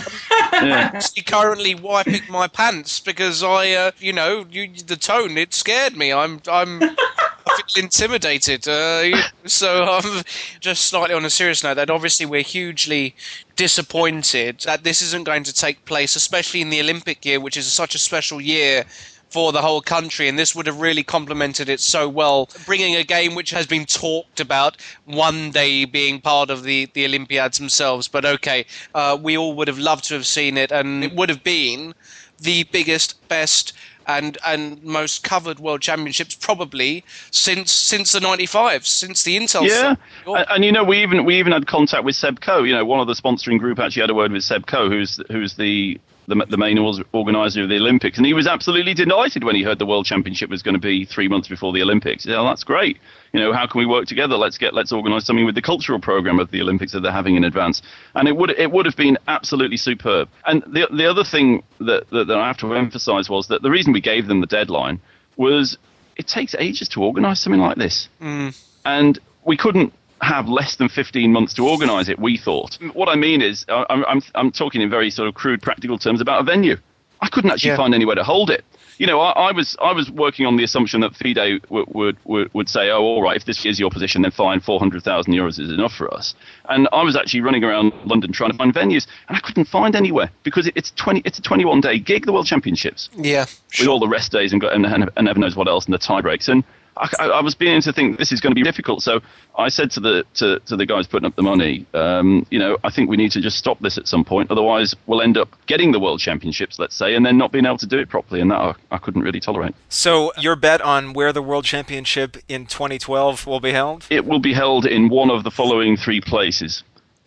Yeah. 0.52 0.90
I'm 0.94 1.24
currently 1.24 1.74
wiping 1.74 2.22
my 2.28 2.46
pants 2.46 3.00
because 3.00 3.42
I, 3.42 3.72
uh, 3.72 3.90
you 3.98 4.12
know, 4.12 4.44
you, 4.50 4.70
the 4.86 4.96
tone 4.96 5.36
it 5.38 5.54
scared 5.54 5.96
me. 5.96 6.12
I'm 6.12 6.40
I'm. 6.46 6.82
I 6.82 7.60
feel 7.66 7.82
intimidated. 7.84 8.68
Uh, 8.68 9.16
so 9.46 9.84
I'm 9.84 10.22
just 10.60 10.84
slightly 10.84 11.14
on 11.16 11.24
a 11.24 11.30
serious 11.30 11.64
note. 11.64 11.74
That 11.74 11.90
obviously 11.90 12.26
we're 12.26 12.42
hugely 12.42 13.16
disappointed 13.56 14.60
that 14.60 14.84
this 14.84 15.02
isn't 15.02 15.24
going 15.24 15.44
to 15.44 15.52
take 15.52 15.84
place, 15.86 16.16
especially 16.16 16.60
in 16.60 16.70
the 16.70 16.80
Olympic 16.80 17.24
year, 17.24 17.40
which 17.40 17.56
is 17.56 17.66
such 17.72 17.94
a 17.94 17.98
special 17.98 18.40
year 18.40 18.84
for 19.32 19.50
the 19.50 19.62
whole 19.62 19.80
country, 19.80 20.28
and 20.28 20.38
this 20.38 20.54
would 20.54 20.66
have 20.66 20.80
really 20.80 21.02
complemented 21.02 21.68
it 21.70 21.80
so 21.80 22.08
well. 22.08 22.50
Bringing 22.66 22.96
a 22.96 23.02
game 23.02 23.34
which 23.34 23.50
has 23.50 23.66
been 23.66 23.86
talked 23.86 24.40
about 24.40 24.76
one 25.06 25.50
day 25.50 25.86
being 25.86 26.20
part 26.20 26.50
of 26.50 26.64
the, 26.64 26.88
the 26.92 27.06
Olympiads 27.06 27.56
themselves. 27.56 28.08
But 28.08 28.26
okay, 28.26 28.66
uh, 28.94 29.16
we 29.20 29.38
all 29.38 29.54
would 29.54 29.68
have 29.68 29.78
loved 29.78 30.04
to 30.04 30.14
have 30.14 30.26
seen 30.26 30.58
it, 30.58 30.70
and 30.70 31.02
it 31.02 31.14
would 31.14 31.30
have 31.30 31.42
been 31.42 31.94
the 32.40 32.64
biggest, 32.64 33.26
best, 33.28 33.72
and 34.06 34.36
and 34.44 34.82
most 34.82 35.22
covered 35.22 35.60
world 35.60 35.80
championships 35.80 36.34
probably 36.34 37.04
since 37.30 37.72
since 37.72 38.12
the 38.12 38.20
95 38.20 38.84
since 38.86 39.22
the 39.22 39.38
intel 39.38 39.66
Yeah, 39.66 39.94
and, 40.26 40.46
and 40.50 40.64
you 40.64 40.72
know 40.72 40.84
we 40.84 41.02
even 41.02 41.24
we 41.24 41.38
even 41.38 41.52
had 41.52 41.66
contact 41.66 42.04
with 42.04 42.16
Seb 42.16 42.40
Coe. 42.40 42.64
You 42.64 42.74
know, 42.74 42.84
one 42.84 43.00
of 43.00 43.06
the 43.06 43.14
sponsoring 43.14 43.58
group 43.58 43.78
actually 43.78 44.02
had 44.02 44.10
a 44.10 44.14
word 44.14 44.32
with 44.32 44.44
Seb 44.44 44.66
Coe, 44.66 44.90
who's 44.90 45.20
who's 45.30 45.54
the 45.54 46.00
the, 46.26 46.46
the 46.48 46.56
main 46.56 46.78
organizer 46.78 47.62
of 47.62 47.68
the 47.68 47.76
Olympics, 47.76 48.16
and 48.16 48.26
he 48.26 48.34
was 48.34 48.46
absolutely 48.46 48.94
delighted 48.94 49.44
when 49.44 49.56
he 49.56 49.62
heard 49.62 49.78
the 49.78 49.86
World 49.86 50.06
Championship 50.06 50.50
was 50.50 50.62
going 50.62 50.74
to 50.74 50.80
be 50.80 51.04
three 51.04 51.28
months 51.28 51.48
before 51.48 51.72
the 51.72 51.82
Olympics. 51.82 52.24
Yeah, 52.24 52.42
that's 52.42 52.64
great. 52.64 52.98
You 53.32 53.40
know, 53.40 53.52
how 53.52 53.66
can 53.66 53.78
we 53.78 53.86
work 53.86 54.06
together? 54.06 54.36
Let's 54.36 54.58
get 54.58 54.74
let's 54.74 54.92
organise 54.92 55.26
something 55.26 55.44
with 55.44 55.54
the 55.54 55.62
cultural 55.62 56.00
program 56.00 56.38
of 56.38 56.50
the 56.50 56.60
Olympics 56.60 56.92
that 56.92 57.00
they're 57.00 57.12
having 57.12 57.36
in 57.36 57.44
advance, 57.44 57.82
and 58.14 58.28
it 58.28 58.36
would 58.36 58.50
it 58.50 58.70
would 58.70 58.86
have 58.86 58.96
been 58.96 59.18
absolutely 59.28 59.76
superb. 59.76 60.28
And 60.46 60.62
the 60.66 60.88
the 60.94 61.06
other 61.06 61.24
thing 61.24 61.62
that 61.80 62.08
that, 62.10 62.26
that 62.26 62.38
I 62.38 62.46
have 62.46 62.58
to 62.58 62.74
emphasise 62.74 63.28
was 63.28 63.48
that 63.48 63.62
the 63.62 63.70
reason 63.70 63.92
we 63.92 64.00
gave 64.00 64.26
them 64.26 64.40
the 64.40 64.46
deadline 64.46 65.00
was 65.36 65.78
it 66.16 66.26
takes 66.26 66.54
ages 66.58 66.88
to 66.90 67.02
organise 67.02 67.40
something 67.40 67.60
like 67.60 67.76
this 67.76 68.08
mm. 68.20 68.54
and 68.84 69.18
we 69.44 69.56
couldn't 69.56 69.92
have 70.22 70.48
less 70.48 70.76
than 70.76 70.88
15 70.88 71.32
months 71.32 71.52
to 71.54 71.68
organise 71.68 72.08
it. 72.08 72.18
We 72.18 72.36
thought. 72.38 72.78
What 72.94 73.08
I 73.08 73.16
mean 73.16 73.42
is, 73.42 73.64
I- 73.68 73.84
I'm, 73.90 74.04
I'm 74.06 74.22
I'm 74.34 74.50
talking 74.52 74.80
in 74.80 74.88
very 74.88 75.10
sort 75.10 75.28
of 75.28 75.34
crude, 75.34 75.60
practical 75.60 75.98
terms 75.98 76.20
about 76.20 76.40
a 76.40 76.44
venue. 76.44 76.76
I 77.20 77.28
couldn't 77.28 77.50
actually 77.50 77.70
Yeah. 77.70 77.76
find 77.76 77.94
anywhere 77.94 78.16
to 78.16 78.24
hold 78.24 78.50
it. 78.50 78.64
You 78.98 79.06
know, 79.06 79.20
I, 79.20 79.48
I 79.48 79.52
was 79.52 79.76
I 79.82 79.92
was 79.92 80.10
working 80.10 80.46
on 80.46 80.56
the 80.56 80.64
assumption 80.64 81.00
that 81.00 81.16
FIDE 81.16 81.60
would, 81.70 81.86
would 81.88 82.16
would 82.24 82.54
would 82.54 82.68
say, 82.68 82.90
oh, 82.90 83.00
all 83.00 83.22
right, 83.22 83.36
if 83.36 83.44
this 83.46 83.64
is 83.66 83.80
your 83.80 83.90
position, 83.90 84.22
then 84.22 84.30
fine, 84.30 84.60
400,000 84.60 85.32
euros 85.32 85.58
is 85.58 85.70
enough 85.70 85.92
for 85.94 86.12
us. 86.14 86.34
And 86.68 86.88
I 86.92 87.02
was 87.02 87.16
actually 87.16 87.40
running 87.40 87.64
around 87.64 87.92
London 88.04 88.30
trying 88.32 88.52
to 88.52 88.56
find 88.56 88.72
venues, 88.72 89.06
and 89.28 89.36
I 89.36 89.40
couldn't 89.40 89.64
find 89.64 89.96
anywhere 89.96 90.30
because 90.44 90.66
it, 90.68 90.74
it's 90.76 90.92
20 90.92 91.22
it's 91.24 91.38
a 91.38 91.42
21 91.42 91.80
day 91.80 91.98
gig, 91.98 92.26
the 92.26 92.32
World 92.32 92.46
Championships 92.46 93.08
yeah 93.16 93.46
with 93.78 93.88
all 93.88 93.98
the 93.98 94.06
rest 94.08 94.30
days 94.30 94.52
and, 94.52 94.62
and, 94.62 94.86
and 94.86 95.10
and 95.16 95.24
never 95.24 95.40
knows 95.40 95.56
what 95.56 95.66
else 95.68 95.84
and 95.86 95.94
the 95.94 95.98
tie 95.98 96.20
breaks. 96.20 96.46
And 96.48 96.62
I, 96.96 97.26
I, 97.26 97.40
was 97.40 97.54
beginning 97.54 97.82
to 97.82 97.92
think 97.92 98.18
this 98.18 98.32
is 98.32 98.40
going 98.40 98.50
to 98.50 98.54
be 98.54 98.62
difficult. 98.62 99.02
So 99.02 99.20
I 99.56 99.68
said 99.68 99.90
to 99.92 100.00
the 100.00 100.24
to, 100.34 100.60
to 100.60 100.76
the 100.76 100.84
guys 100.84 101.06
putting 101.06 101.26
up 101.26 101.36
the 101.36 101.42
money, 101.42 101.86
um, 101.94 102.46
you 102.50 102.58
know, 102.58 102.76
I 102.84 102.90
think 102.90 103.08
we 103.08 103.16
need 103.16 103.32
to 103.32 103.40
just 103.40 103.56
stop 103.56 103.78
this 103.80 103.96
at 103.96 104.06
some 104.06 104.24
point. 104.24 104.50
Otherwise, 104.50 104.94
we'll 105.06 105.22
end 105.22 105.38
up 105.38 105.48
getting 105.66 105.92
the 105.92 106.00
world 106.00 106.20
championships, 106.20 106.78
let's 106.78 106.94
say, 106.94 107.14
and 107.14 107.24
then 107.24 107.38
not 107.38 107.50
being 107.50 107.64
able 107.64 107.78
to 107.78 107.86
do 107.86 107.98
it 107.98 108.08
properly. 108.08 108.40
And 108.40 108.50
that 108.50 108.58
I, 108.58 108.74
I 108.90 108.98
couldn't 108.98 109.22
really 109.22 109.40
tolerate. 109.40 109.74
So 109.88 110.32
your 110.38 110.56
bet 110.56 110.80
on 110.82 111.12
where 111.14 111.32
the 111.32 111.42
World 111.42 111.64
Championship 111.64 112.36
in 112.48 112.66
2012 112.66 113.46
will 113.46 113.60
be 113.60 113.72
held? 113.72 114.06
It 114.10 114.26
will 114.26 114.40
be 114.40 114.52
held 114.52 114.84
in 114.86 115.08
one 115.08 115.30
of 115.30 115.44
the 115.44 115.50
following 115.50 115.96
three 115.96 116.20
places: 116.20 116.82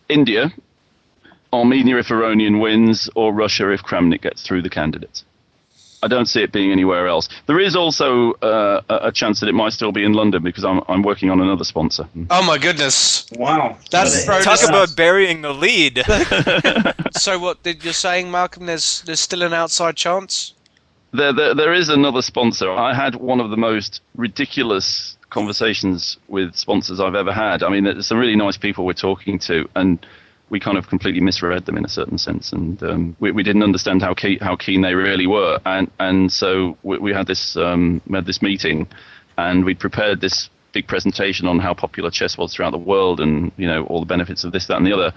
India, 0.08 0.52
Armenia 1.52 1.98
if 1.98 2.08
Aronian 2.08 2.60
wins, 2.60 3.10
or 3.16 3.32
Russia 3.32 3.72
if 3.72 3.82
Kramnik 3.82 4.22
gets 4.22 4.42
through 4.42 4.62
the 4.62 4.70
candidates. 4.70 5.24
I 6.06 6.08
don't 6.14 6.28
see 6.34 6.42
it 6.46 6.50
being 6.58 6.70
anywhere 6.78 7.04
else. 7.14 7.26
There 7.48 7.60
is 7.68 7.74
also 7.82 8.32
uh, 8.52 8.80
a 8.94 8.96
a 9.10 9.12
chance 9.20 9.36
that 9.40 9.48
it 9.52 9.56
might 9.62 9.72
still 9.78 9.92
be 10.00 10.04
in 10.08 10.12
London 10.20 10.40
because 10.48 10.64
I'm, 10.70 10.80
I'm 10.92 11.02
working 11.10 11.28
on 11.34 11.38
another 11.46 11.64
sponsor. 11.72 12.04
oh 12.38 12.44
my 12.52 12.58
goodness 12.66 12.96
Wow. 13.44 13.76
that's 13.94 14.24
Talk 14.24 14.46
us- 14.46 14.68
about 14.68 14.88
burying 15.04 15.38
the 15.46 15.54
lead. 15.66 15.94
so 17.26 17.30
what 17.44 17.56
did 17.66 17.84
you 17.86 17.92
saying 17.92 18.26
malcolm 18.30 18.64
there's 18.70 18.88
there's 19.06 19.20
still 19.28 19.42
an 19.48 19.52
outside 19.62 19.96
chance 20.06 20.32
There, 21.20 21.32
there, 21.38 21.54
there 21.62 21.74
is 21.80 21.88
another 22.00 22.22
sponsor. 22.32 22.68
I 22.70 22.92
had 23.04 23.12
one 23.32 23.40
of 23.44 23.48
the 23.54 23.60
most 23.70 23.92
ridiculous 24.26 25.16
conversations 25.38 26.18
with 26.28 26.48
sponsors 26.56 26.98
I've 27.04 27.14
ever 27.22 27.32
had. 27.32 27.62
I 27.62 27.68
mean, 27.72 27.84
there's 27.84 28.06
some 28.06 28.18
really 28.24 28.36
nice 28.46 28.58
people 28.66 28.80
we're 28.84 29.02
talking 29.10 29.38
to, 29.50 29.56
and 29.80 29.92
we 30.48 30.60
kind 30.60 30.78
of 30.78 30.88
completely 30.88 31.20
misread 31.20 31.66
them 31.66 31.76
in 31.76 31.84
a 31.84 31.88
certain 31.88 32.18
sense, 32.18 32.52
and 32.52 32.82
um, 32.82 33.16
we, 33.18 33.32
we 33.32 33.42
didn't 33.42 33.62
understand 33.62 34.02
how 34.02 34.14
keen, 34.14 34.38
how 34.38 34.56
keen 34.56 34.80
they 34.80 34.94
really 34.94 35.26
were, 35.26 35.58
and 35.66 35.90
and 35.98 36.32
so 36.32 36.76
we, 36.82 36.98
we 36.98 37.12
had 37.12 37.26
this 37.26 37.56
um, 37.56 38.00
we 38.06 38.16
had 38.16 38.26
this 38.26 38.42
meeting, 38.42 38.86
and 39.38 39.64
we 39.64 39.74
prepared 39.74 40.20
this 40.20 40.48
big 40.72 40.86
presentation 40.86 41.48
on 41.48 41.58
how 41.58 41.74
popular 41.74 42.10
chess 42.10 42.36
was 42.38 42.54
throughout 42.54 42.70
the 42.70 42.78
world, 42.78 43.20
and 43.20 43.50
you 43.56 43.66
know 43.66 43.84
all 43.86 44.00
the 44.00 44.06
benefits 44.06 44.44
of 44.44 44.52
this, 44.52 44.66
that, 44.66 44.76
and 44.76 44.86
the 44.86 44.92
other. 44.92 45.12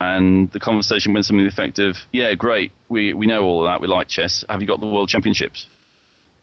And 0.00 0.48
the 0.52 0.60
conversation 0.60 1.12
went 1.12 1.26
something 1.26 1.44
the 1.44 1.94
"Yeah, 2.12 2.34
great, 2.34 2.70
we 2.88 3.14
we 3.14 3.26
know 3.26 3.42
all 3.42 3.64
of 3.64 3.68
that. 3.68 3.80
We 3.80 3.88
like 3.88 4.06
chess. 4.06 4.44
Have 4.48 4.60
you 4.60 4.66
got 4.68 4.80
the 4.80 4.86
World 4.86 5.08
Championships?" 5.08 5.66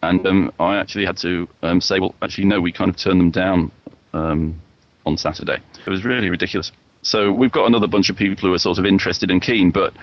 And 0.03 0.27
um, 0.27 0.51
I 0.59 0.75
actually 0.75 1.05
had 1.05 1.17
to 1.17 1.47
um, 1.63 1.79
say, 1.79 2.01
"Well, 2.01 2.13
actually, 2.21 2.45
no. 2.45 2.59
We 2.59 2.73
kind 2.73 2.89
of 2.89 2.97
turned 2.97 3.21
them 3.21 3.31
down 3.31 3.71
um, 4.13 4.61
on 5.05 5.15
Saturday. 5.15 5.59
It 5.85 5.89
was 5.89 6.03
really 6.03 6.29
ridiculous." 6.29 6.73
So 7.05 7.31
we've 7.31 7.51
got 7.51 7.67
another 7.67 7.87
bunch 7.87 8.09
of 8.09 8.15
people 8.17 8.47
who 8.49 8.53
are 8.55 8.57
sort 8.59 8.79
of 8.79 8.85
interested 8.85 9.29
and 9.29 9.39
keen, 9.41 9.69
but 9.69 9.93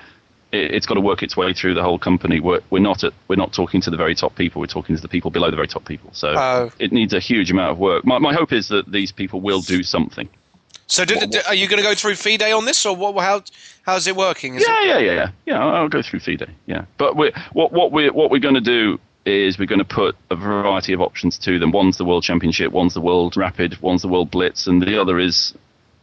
it, 0.52 0.70
it's 0.72 0.86
got 0.86 0.94
to 0.94 1.00
work 1.00 1.22
its 1.22 1.36
way 1.36 1.52
through 1.52 1.74
the 1.74 1.82
whole 1.82 1.98
company. 1.98 2.38
We're, 2.38 2.60
we're 2.70 2.78
not 2.78 3.02
at, 3.02 3.12
we're 3.26 3.36
not 3.36 3.52
talking 3.52 3.80
to 3.80 3.90
the 3.90 3.96
very 3.96 4.14
top 4.14 4.36
people. 4.36 4.60
We're 4.60 4.66
talking 4.68 4.94
to 4.94 5.02
the 5.02 5.08
people 5.08 5.30
below 5.32 5.50
the 5.50 5.56
very 5.56 5.66
top 5.68 5.84
people. 5.84 6.10
So 6.12 6.28
Oh. 6.36 6.70
it 6.78 6.92
needs 6.92 7.12
a 7.12 7.18
huge 7.18 7.50
amount 7.50 7.72
of 7.72 7.78
work. 7.78 8.04
My, 8.04 8.18
my 8.18 8.32
hope 8.32 8.52
is 8.52 8.68
that 8.68 8.90
these 8.90 9.10
people 9.10 9.40
will 9.40 9.62
do 9.62 9.82
something. 9.82 10.28
so 10.86 11.04
did, 11.04 11.28
did- 11.30 11.44
are 11.46 11.54
you 11.56 11.66
going 11.66 11.82
to 11.82 11.88
go 11.88 11.94
through 11.94 12.14
fide 12.14 12.42
on 12.42 12.66
this 12.66 12.86
or 12.86 12.94
what 12.94 13.20
how 13.20 13.42
how's 13.82 14.06
it 14.06 14.14
working 14.14 14.54
Is 14.54 14.62
it- 14.62 14.68
Yeah, 14.68 14.84
yeah, 14.84 14.98
yeah, 14.98 15.12
yeah. 15.12 15.30
Yeah, 15.46 15.58
I'll, 15.66 15.88
go 15.88 16.02
through 16.02 16.20
FIDE. 16.20 16.48
Yeah, 16.66 16.84
but 16.98 17.16
we're, 17.16 17.32
what 17.52 17.72
what 17.72 17.90
we're 17.90 18.12
what 18.12 18.30
we're 18.30 18.38
going 18.38 18.54
to 18.54 18.60
do 18.60 19.00
is 19.24 19.58
we're 19.58 19.66
going 19.66 19.78
to 19.78 19.84
put 19.84 20.14
a 20.30 20.36
variety 20.36 20.92
of 20.92 21.00
options 21.00 21.38
to 21.38 21.58
them. 21.58 21.70
One's 21.72 21.96
the 21.96 22.04
World 22.04 22.22
Championship, 22.24 22.72
one's 22.72 22.94
the 22.94 23.00
World 23.00 23.36
Rapid, 23.36 23.80
one's 23.80 24.02
the 24.02 24.08
World 24.08 24.30
Blitz, 24.30 24.66
and 24.68 24.82
the 24.82 25.00
other 25.00 25.18
is 25.18 25.54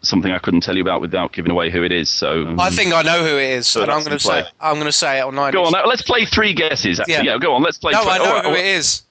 something 0.01 0.31
I 0.31 0.39
couldn't 0.39 0.61
tell 0.61 0.75
you 0.75 0.81
about 0.81 1.01
without 1.01 1.33
giving 1.33 1.51
away 1.51 1.69
who 1.69 1.83
it 1.83 1.91
is. 1.91 2.09
So 2.09 2.55
I 2.57 2.69
think 2.69 2.93
I 2.93 3.01
know 3.01 3.23
who 3.23 3.37
it 3.37 3.49
is, 3.49 3.67
So 3.67 3.81
and 3.83 3.91
I'm 3.91 4.03
going 4.03 4.17
to 4.17 4.23
say 4.23 4.43
I'm 4.61 4.75
going 4.75 4.85
to 4.85 4.91
say 4.91 5.19
it 5.19 5.21
on 5.23 5.35
nine. 5.35 5.51
go 5.53 5.65
on. 5.65 5.75
Uh, 5.75 5.85
let's 5.87 6.01
play 6.01 6.25
three 6.25 6.53
guesses. 6.53 6.99
Actually. 6.99 7.15
Yeah. 7.15 7.21
Yeah, 7.23 7.37
go 7.37 7.53
on. 7.53 7.61
Let's 7.63 7.77
play. 7.77 7.91
No, 7.91 8.01
three. 8.03 8.11
I 8.11 8.17
know 8.17 8.41
who 8.49 8.55
it 8.55 8.65
is. 8.65 9.03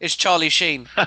It's 0.00 0.14
Charlie 0.16 0.48
Sheen. 0.50 0.88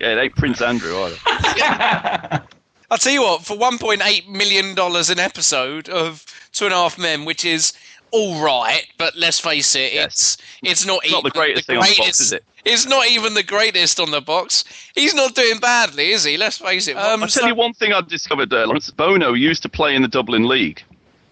Yeah, 0.00 0.12
it 0.12 0.18
ain't 0.18 0.34
Prince 0.34 0.62
Andrew 0.62 0.96
either. 1.04 1.16
I'll 2.90 2.96
tell 2.98 3.12
you 3.12 3.22
what, 3.22 3.44
for 3.44 3.54
$1.8 3.56 4.26
million 4.28 4.74
an 4.78 5.18
episode 5.18 5.88
of 5.90 6.24
Two 6.52 6.64
and 6.64 6.74
a 6.74 6.76
Half 6.76 6.98
Men, 6.98 7.24
which 7.26 7.44
is 7.44 7.74
all 8.10 8.42
right, 8.42 8.86
but 8.96 9.14
let's 9.14 9.38
face 9.38 9.74
it, 9.76 9.92
Yes. 9.92 10.38
it's 10.62 10.82
it's 10.82 10.86
not 10.86 11.04
It's 11.04 11.12
not 11.12 11.22
the 11.22 11.30
greatest 11.30 11.66
thing 11.66 11.76
on 11.76 11.84
the 11.84 11.94
box, 11.98 12.20
is 12.20 12.32
it? 12.32 12.44
It's 12.68 12.86
not 12.86 13.08
even 13.08 13.34
the 13.34 13.42
greatest 13.42 13.98
on 14.00 14.10
the 14.10 14.20
box. 14.20 14.64
He's 14.94 15.14
not 15.14 15.34
doing 15.34 15.58
badly, 15.58 16.10
is 16.12 16.24
he? 16.24 16.36
Let's 16.36 16.58
face 16.58 16.86
it. 16.88 16.96
Um, 16.96 17.22
I'll 17.22 17.28
so- 17.28 17.40
tell 17.40 17.48
you 17.48 17.54
one 17.54 17.72
thing 17.74 17.92
I've 17.92 18.08
discovered, 18.08 18.52
Lawrence. 18.52 18.90
Bono 18.90 19.32
used 19.32 19.62
to 19.62 19.68
play 19.68 19.94
in 19.94 20.02
the 20.02 20.08
Dublin 20.08 20.46
League. 20.46 20.82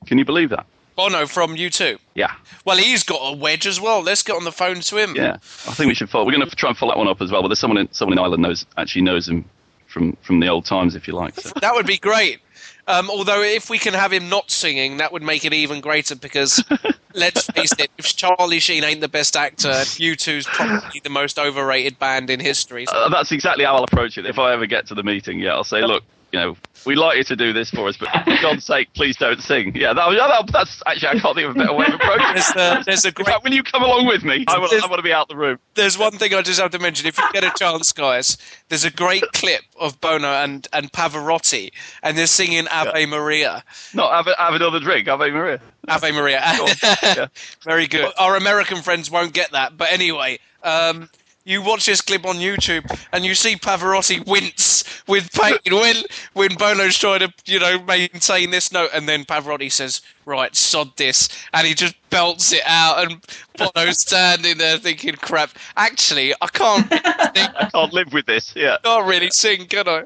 Can 0.06 0.18
you 0.18 0.24
believe 0.24 0.50
that? 0.50 0.66
Bono 0.96 1.26
from 1.26 1.56
U2. 1.56 1.98
Yeah, 2.14 2.32
Well, 2.64 2.78
he's 2.78 3.02
got 3.02 3.20
a 3.20 3.36
wedge 3.36 3.66
as 3.66 3.78
well. 3.78 4.00
Let's 4.02 4.22
get 4.22 4.34
on 4.34 4.44
the 4.44 4.52
phone 4.52 4.80
to 4.80 4.96
him. 4.96 5.14
yeah. 5.14 5.34
I 5.34 5.74
think 5.74 5.88
we 5.88 5.94
should 5.94 6.08
follow. 6.08 6.24
We're 6.24 6.32
going 6.32 6.48
to 6.48 6.56
try 6.56 6.70
and 6.70 6.78
follow 6.78 6.92
that 6.92 6.98
one 6.98 7.06
up 7.08 7.20
as 7.20 7.30
well. 7.30 7.42
But 7.42 7.48
there's 7.48 7.58
someone 7.58 7.76
in 7.78 7.92
someone 7.92 8.16
in 8.16 8.24
Ireland 8.24 8.42
knows 8.42 8.64
actually 8.78 9.02
knows 9.02 9.28
him 9.28 9.44
from 9.88 10.16
from 10.22 10.40
the 10.40 10.48
old 10.48 10.64
times, 10.64 10.94
if 10.94 11.06
you 11.06 11.12
like. 11.14 11.38
So. 11.38 11.50
That 11.60 11.74
would 11.74 11.86
be 11.86 11.98
great. 11.98 12.40
Um, 12.88 13.10
although, 13.10 13.42
if 13.42 13.68
we 13.68 13.78
can 13.78 13.94
have 13.94 14.12
him 14.12 14.28
not 14.28 14.50
singing, 14.50 14.98
that 14.98 15.12
would 15.12 15.22
make 15.22 15.44
it 15.44 15.52
even 15.52 15.80
greater 15.80 16.14
because, 16.14 16.62
let's 17.14 17.46
face 17.46 17.72
it, 17.78 17.90
if 17.98 18.14
Charlie 18.16 18.60
Sheen 18.60 18.84
ain't 18.84 19.00
the 19.00 19.08
best 19.08 19.36
actor, 19.36 19.68
U2's 19.68 20.46
probably 20.46 21.00
the 21.02 21.10
most 21.10 21.38
overrated 21.38 21.98
band 21.98 22.30
in 22.30 22.38
history. 22.38 22.86
So 22.86 22.96
Uh, 22.96 23.08
that's 23.08 23.32
exactly 23.32 23.64
how 23.64 23.76
I'll 23.76 23.84
approach 23.84 24.18
it. 24.18 24.26
If 24.26 24.38
I 24.38 24.52
ever 24.52 24.66
get 24.66 24.86
to 24.88 24.94
the 24.94 25.02
meeting, 25.02 25.40
yeah, 25.40 25.54
I'll 25.54 25.64
say, 25.64 25.82
look, 25.82 26.04
you 26.36 26.42
know, 26.42 26.56
we'd 26.84 26.96
like 26.96 27.16
you 27.16 27.24
to 27.24 27.36
do 27.36 27.54
this 27.54 27.70
for 27.70 27.88
us, 27.88 27.96
but 27.96 28.10
for 28.10 28.36
God's 28.42 28.64
sake, 28.66 28.92
please 28.92 29.16
don't 29.16 29.40
sing. 29.40 29.74
Yeah, 29.74 29.94
that, 29.94 30.10
that, 30.10 30.52
that's 30.52 30.82
actually 30.86 31.08
I 31.08 31.18
can't 31.18 31.34
think 31.34 31.48
of 31.48 31.56
a 31.56 31.58
better 31.58 31.72
way 31.72 31.86
of 31.86 31.94
approaching 32.00 32.34
there's, 32.34 32.50
it. 32.50 32.56
uh, 32.56 32.82
there's 32.84 33.04
a 33.06 33.12
great 33.12 33.26
fact, 33.26 33.42
will 33.42 33.54
you 33.54 33.62
come 33.62 33.82
along 33.82 34.06
with 34.06 34.22
me? 34.22 34.44
I, 34.46 34.58
will, 34.58 34.68
I 34.70 34.86
want 34.86 34.98
to 34.98 35.02
be 35.02 35.14
out 35.14 35.28
the 35.28 35.36
room. 35.36 35.58
there's 35.74 35.96
one 35.96 36.12
thing 36.12 36.34
I 36.34 36.42
just 36.42 36.60
have 36.60 36.72
to 36.72 36.78
mention. 36.78 37.06
If 37.06 37.16
you 37.16 37.24
get 37.32 37.42
a 37.42 37.52
chance, 37.56 37.90
guys, 37.94 38.36
there's 38.68 38.84
a 38.84 38.90
great 38.90 39.24
clip 39.32 39.62
of 39.80 39.98
Bono 40.02 40.28
and, 40.28 40.68
and 40.74 40.92
Pavarotti, 40.92 41.70
and 42.02 42.18
they're 42.18 42.26
singing 42.26 42.68
Ave 42.68 43.06
Maria. 43.06 43.64
No, 43.94 44.10
have, 44.10 44.26
have 44.26 44.54
another 44.54 44.78
drink. 44.78 45.08
Ave 45.08 45.30
Maria. 45.30 45.58
Ave 45.88 46.12
Maria. 46.12 46.42
Yeah. 46.82 47.28
Very 47.62 47.86
good. 47.86 48.12
Our 48.18 48.36
American 48.36 48.82
friends 48.82 49.10
won't 49.10 49.32
get 49.32 49.52
that. 49.52 49.78
But 49.78 49.90
anyway, 49.90 50.38
um, 50.62 51.08
you 51.46 51.62
watch 51.62 51.86
this 51.86 52.02
clip 52.02 52.26
on 52.26 52.36
YouTube 52.36 52.84
and 53.12 53.24
you 53.24 53.34
see 53.34 53.54
Pavarotti 53.54 54.26
wince 54.26 54.84
with 55.06 55.32
pain 55.32 55.56
when 55.72 55.96
when 56.34 56.54
Bono's 56.56 56.98
trying 56.98 57.20
to, 57.20 57.32
you 57.46 57.60
know, 57.60 57.80
maintain 57.84 58.50
this 58.50 58.72
note, 58.72 58.90
and 58.92 59.08
then 59.08 59.24
Pavarotti 59.24 59.70
says, 59.70 60.02
"Right, 60.26 60.54
sod 60.54 60.94
this," 60.96 61.28
and 61.54 61.66
he 61.66 61.72
just 61.72 61.94
belts 62.10 62.52
it 62.52 62.62
out, 62.66 63.04
and 63.04 63.24
Bono's 63.56 64.00
standing 64.00 64.58
there 64.58 64.76
thinking, 64.76 65.14
"Crap, 65.14 65.50
actually, 65.76 66.34
I 66.40 66.48
can't, 66.48 66.90
really 66.90 67.02
sing, 67.34 67.48
I 67.56 67.70
can't 67.72 67.92
live 67.92 68.12
with 68.12 68.26
this. 68.26 68.52
Yeah. 68.54 68.76
can't 68.84 69.06
really 69.06 69.30
sing, 69.30 69.66
can 69.66 69.88
I?" 69.88 70.04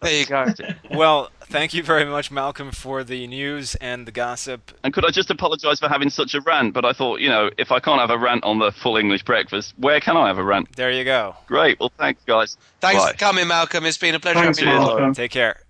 There 0.00 0.12
you 0.12 0.26
go. 0.26 0.46
Well, 0.92 1.30
thank 1.42 1.74
you 1.74 1.82
very 1.82 2.04
much, 2.04 2.30
Malcolm, 2.30 2.70
for 2.70 3.02
the 3.02 3.26
news 3.26 3.74
and 3.76 4.06
the 4.06 4.12
gossip. 4.12 4.70
And 4.84 4.94
could 4.94 5.04
I 5.04 5.10
just 5.10 5.30
apologise 5.30 5.80
for 5.80 5.88
having 5.88 6.08
such 6.10 6.34
a 6.34 6.40
rant? 6.40 6.72
But 6.72 6.84
I 6.84 6.92
thought, 6.92 7.20
you 7.20 7.28
know, 7.28 7.50
if 7.58 7.72
I 7.72 7.80
can't 7.80 8.00
have 8.00 8.10
a 8.10 8.18
rant 8.18 8.44
on 8.44 8.58
the 8.58 8.70
full 8.70 8.96
English 8.96 9.24
breakfast, 9.24 9.74
where 9.76 10.00
can 10.00 10.16
I 10.16 10.28
have 10.28 10.38
a 10.38 10.44
rant? 10.44 10.76
There 10.76 10.92
you 10.92 11.04
go. 11.04 11.34
Great. 11.46 11.80
Well, 11.80 11.92
thanks, 11.98 12.22
guys. 12.24 12.56
Thanks 12.80 13.02
Bye. 13.02 13.12
for 13.12 13.18
coming, 13.18 13.48
Malcolm. 13.48 13.84
It's 13.84 13.98
been 13.98 14.14
a 14.14 14.20
pleasure 14.20 14.40
Thanks, 14.40 14.58
having 14.58 14.74
you. 14.74 14.80
Malcolm. 14.80 15.14
Take 15.14 15.32
care. 15.32 15.62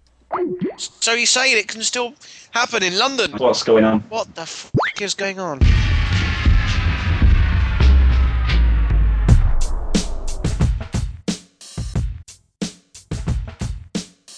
So 0.76 1.14
you're 1.14 1.26
saying 1.26 1.56
it 1.56 1.68
can 1.68 1.82
still 1.82 2.12
happen 2.50 2.82
in 2.82 2.98
London? 2.98 3.32
What's 3.38 3.62
going 3.62 3.84
on? 3.84 4.00
What 4.10 4.34
the 4.34 4.44
fuck 4.44 5.00
is 5.00 5.14
going 5.14 5.40
on? 5.40 5.60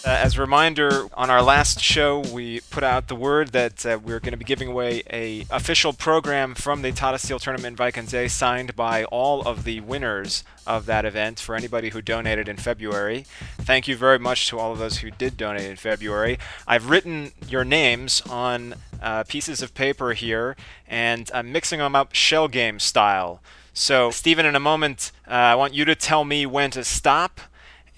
Uh, 0.02 0.12
as 0.12 0.38
a 0.38 0.40
reminder, 0.40 1.08
on 1.12 1.28
our 1.28 1.42
last 1.42 1.78
show, 1.78 2.20
we 2.20 2.60
put 2.70 2.82
out 2.82 3.08
the 3.08 3.14
word 3.14 3.52
that 3.52 3.84
uh, 3.84 3.98
we're 4.02 4.18
going 4.18 4.32
to 4.32 4.38
be 4.38 4.46
giving 4.46 4.68
away 4.68 5.02
a 5.12 5.44
official 5.50 5.92
program 5.92 6.54
from 6.54 6.80
the 6.80 6.90
Tata 6.90 7.18
Steel 7.18 7.38
Tournament 7.38 7.78
in 7.78 8.06
signed 8.28 8.74
by 8.74 9.04
all 9.04 9.42
of 9.42 9.64
the 9.64 9.80
winners 9.80 10.42
of 10.66 10.86
that 10.86 11.04
event 11.04 11.38
for 11.38 11.54
anybody 11.54 11.90
who 11.90 12.00
donated 12.00 12.48
in 12.48 12.56
February. 12.56 13.26
Thank 13.58 13.88
you 13.88 13.94
very 13.96 14.18
much 14.18 14.48
to 14.48 14.58
all 14.58 14.72
of 14.72 14.78
those 14.78 14.98
who 14.98 15.10
did 15.10 15.36
donate 15.36 15.68
in 15.68 15.76
February. 15.76 16.38
I've 16.66 16.88
written 16.88 17.32
your 17.46 17.66
names 17.66 18.22
on 18.22 18.76
uh, 19.02 19.24
pieces 19.24 19.60
of 19.60 19.74
paper 19.74 20.14
here, 20.14 20.56
and 20.88 21.30
I'm 21.34 21.52
mixing 21.52 21.78
them 21.78 21.94
up 21.94 22.14
shell 22.14 22.48
game 22.48 22.78
style. 22.78 23.42
So, 23.74 24.10
Stephen, 24.10 24.46
in 24.46 24.56
a 24.56 24.60
moment, 24.60 25.12
uh, 25.28 25.32
I 25.32 25.54
want 25.56 25.74
you 25.74 25.84
to 25.84 25.94
tell 25.94 26.24
me 26.24 26.46
when 26.46 26.70
to 26.70 26.84
stop. 26.84 27.38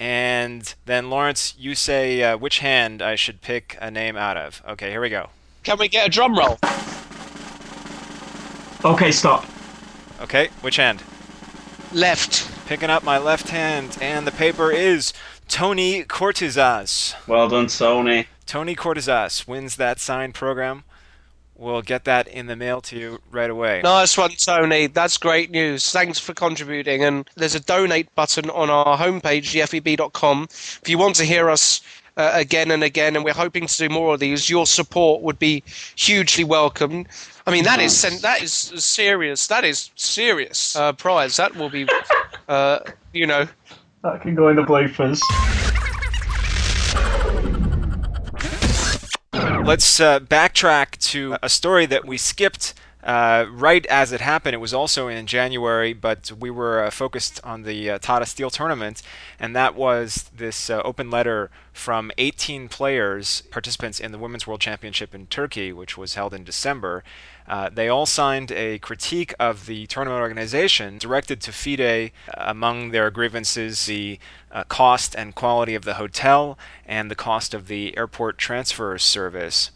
And 0.03 0.75
then 0.85 1.11
Lawrence, 1.11 1.55
you 1.57 1.77
say 1.77 2.25
uh, 2.25 2.37
which 2.37 2.59
hand 2.59 3.01
I 3.01 3.15
should 3.15 3.41
pick 3.41 3.79
a 3.81 3.89
name 3.89 4.17
out 4.17 4.37
of. 4.37 4.61
Okay, 4.71 4.91
here 4.91 5.01
we 5.01 5.09
go. 5.09 5.31
Can 5.63 5.79
we 5.79 5.87
get 5.87 6.09
a 6.09 6.11
drum 6.11 6.37
roll? 6.37 6.59
Okay, 8.85 9.13
stop. 9.13 9.47
Okay, 10.21 10.49
which 10.61 10.75
hand? 10.75 11.05
Left. 11.93 12.51
Picking 12.67 12.91
up 12.91 13.05
my 13.05 13.17
left 13.17 13.51
hand, 13.51 13.97
and 14.01 14.27
the 14.27 14.33
paper 14.33 14.73
is 14.73 15.13
Tony 15.47 16.03
Cortizas. 16.03 17.15
Well 17.29 17.49
done, 17.49 17.69
Tony. 17.69 18.27
Tony 18.45 18.75
Cortizas 18.75 19.47
wins 19.47 19.77
that 19.77 20.01
signed 20.01 20.35
program. 20.35 20.83
We'll 21.63 21.81
get 21.81 22.05
that 22.07 22.27
in 22.27 22.47
the 22.49 22.57
mail 22.57 22.81
to 22.81 22.99
you 22.99 23.21
right 23.31 23.49
away. 23.49 23.83
Nice 23.85 24.19
one, 24.19 24.33
Tony. 24.33 24.89
That's 24.89 25.17
great 25.17 25.53
news. 25.53 25.93
Thanks 25.93 26.19
for 26.19 26.35
contributing. 26.35 27.05
And 27.05 27.31
there's 27.37 27.55
a 27.55 27.61
donate 27.61 28.13
button 28.17 28.51
on 28.51 28.69
our 28.69 28.99
homepage, 28.99 29.45
gfeb.com. 29.55 30.49
If 30.51 30.89
you 30.89 30.99
want 30.99 31.15
to 31.17 31.25
hear 31.25 31.49
us 31.49 31.81
uh, 32.17 32.33
again 32.35 32.73
and 32.73 32.83
again, 32.83 33.15
and 33.15 33.25
we're 33.25 33.33
hoping 33.33 33.69
to 33.69 33.79
do 33.79 33.89
more 33.89 34.15
of 34.15 34.19
these, 34.19 34.51
your 34.51 34.67
support 34.67 35.23
would 35.23 35.39
be 35.39 35.63
hugely 35.95 36.43
welcome. 36.43 37.07
I 37.47 37.53
mean, 37.53 37.63
that 37.63 37.79
is 37.79 37.97
sen- 37.97 38.21
that 38.23 38.43
is 38.43 38.53
serious. 38.53 39.47
That 39.47 39.65
is 39.65 39.93
serious 39.95 40.75
uh, 40.75 40.93
prize. 40.95 41.37
That 41.37 41.55
will 41.55 41.71
be, 41.71 41.87
uh, 42.49 42.81
you 43.13 43.29
know, 43.29 43.47
That 44.03 44.21
can 44.21 44.35
go 44.35 44.49
in 44.49 44.57
the 44.57 44.63
bloopers. 44.65 45.21
Let's 49.65 50.01
uh, 50.01 50.19
backtrack 50.19 50.99
to 51.11 51.37
a 51.41 51.49
story 51.49 51.87
that 51.87 52.05
we 52.05 52.19
skipped 52.19 52.75
uh, 53.03 53.47
right 53.51 53.85
as 53.87 54.13
it 54.13 54.21
happened. 54.21 54.55
It 54.55 54.59
was 54.59 54.75
also 54.75 55.09
in 55.09 55.27
January, 55.27 55.93
but 55.93 56.33
we 56.39 56.51
were 56.51 56.85
uh, 56.85 56.91
focused 56.91 57.41
on 57.45 57.63
the 57.63 57.91
uh, 57.91 57.99
Tata 57.99 58.27
Steel 58.27 58.51
tournament, 58.51 59.03
and 59.39 59.57
that 59.57 59.75
was 59.75 60.31
this 60.35 60.71
uh, 60.71 60.81
open 60.85 61.11
letter 61.11 61.51
from 61.73 62.13
18 62.19 62.69
players, 62.69 63.43
participants 63.51 63.99
in 63.99 64.13
the 64.13 64.19
Women's 64.19 64.47
World 64.47 64.61
Championship 64.61 65.15
in 65.15 65.27
Turkey, 65.27 65.73
which 65.73 65.97
was 65.97 66.15
held 66.15 66.35
in 66.35 66.45
December. 66.45 67.03
Uh, 67.49 67.69
they 67.69 67.89
all 67.89 68.07
signed 68.07 68.53
a 68.53 68.79
critique 68.79 69.35
of 69.41 69.67
the 69.67 69.87
tournament 69.87 70.21
organization 70.21 70.99
directed 70.99 71.41
to 71.41 71.53
FIDE. 71.53 72.13
Among 72.35 72.91
their 72.91 73.11
grievances, 73.11 73.87
the 73.87 74.19
uh, 74.53 74.65
cost 74.65 75.17
and 75.17 75.35
quality 75.35 75.75
of 75.75 75.85
the 75.85 75.95
hotel 75.95 76.59
and 76.87 77.11
the 77.11 77.17
cost 77.17 77.53
of 77.53 77.67
the 77.67 77.97
airport 77.97 78.39
transfer 78.39 78.97
service. 78.99 79.71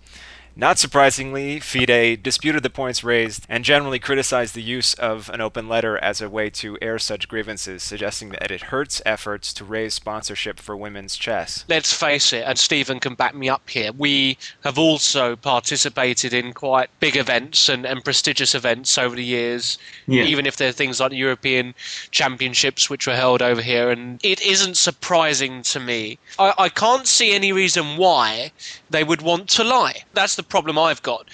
Not 0.58 0.78
surprisingly, 0.78 1.60
FIDE 1.60 2.22
disputed 2.22 2.62
the 2.62 2.70
points 2.70 3.04
raised 3.04 3.44
and 3.46 3.62
generally 3.62 3.98
criticized 3.98 4.54
the 4.54 4.62
use 4.62 4.94
of 4.94 5.28
an 5.28 5.42
open 5.42 5.68
letter 5.68 5.98
as 5.98 6.22
a 6.22 6.30
way 6.30 6.48
to 6.48 6.78
air 6.80 6.98
such 6.98 7.28
grievances, 7.28 7.82
suggesting 7.82 8.30
that 8.30 8.50
it 8.50 8.62
hurts 8.62 9.02
efforts 9.04 9.52
to 9.52 9.64
raise 9.66 9.92
sponsorship 9.92 10.58
for 10.58 10.74
women's 10.74 11.14
chess. 11.18 11.66
let's 11.68 11.92
face 11.92 12.32
it, 12.32 12.42
and 12.46 12.58
Stephen 12.58 12.98
can 13.00 13.14
back 13.14 13.34
me 13.34 13.50
up 13.50 13.68
here, 13.68 13.92
we 13.92 14.38
have 14.64 14.78
also 14.78 15.36
participated 15.36 16.32
in 16.32 16.54
quite 16.54 16.88
big 17.00 17.18
events 17.18 17.68
and, 17.68 17.84
and 17.84 18.02
prestigious 18.02 18.54
events 18.54 18.96
over 18.96 19.14
the 19.14 19.24
years, 19.24 19.76
Yeah. 20.06 20.22
even 20.22 20.46
if 20.46 20.56
they're 20.56 20.72
things 20.72 21.00
like 21.00 21.10
the 21.10 21.18
European 21.18 21.74
Championships, 22.12 22.88
which 22.88 23.06
were 23.06 23.14
held 23.14 23.42
over 23.42 23.60
here. 23.60 23.90
And 23.90 24.18
it 24.24 24.40
isn't 24.40 24.78
surprising 24.78 25.60
to 25.64 25.80
me. 25.80 26.18
I, 26.38 26.54
I 26.56 26.68
can't 26.70 27.06
see 27.06 27.34
any 27.34 27.52
reason 27.52 27.98
why 27.98 28.52
they 28.88 29.04
would 29.04 29.20
want 29.20 29.50
to 29.50 29.62
lie. 29.62 30.04
That's 30.14 30.36
the 30.36 30.45
problem 30.48 30.78
I've 30.78 31.02
got. 31.02 31.28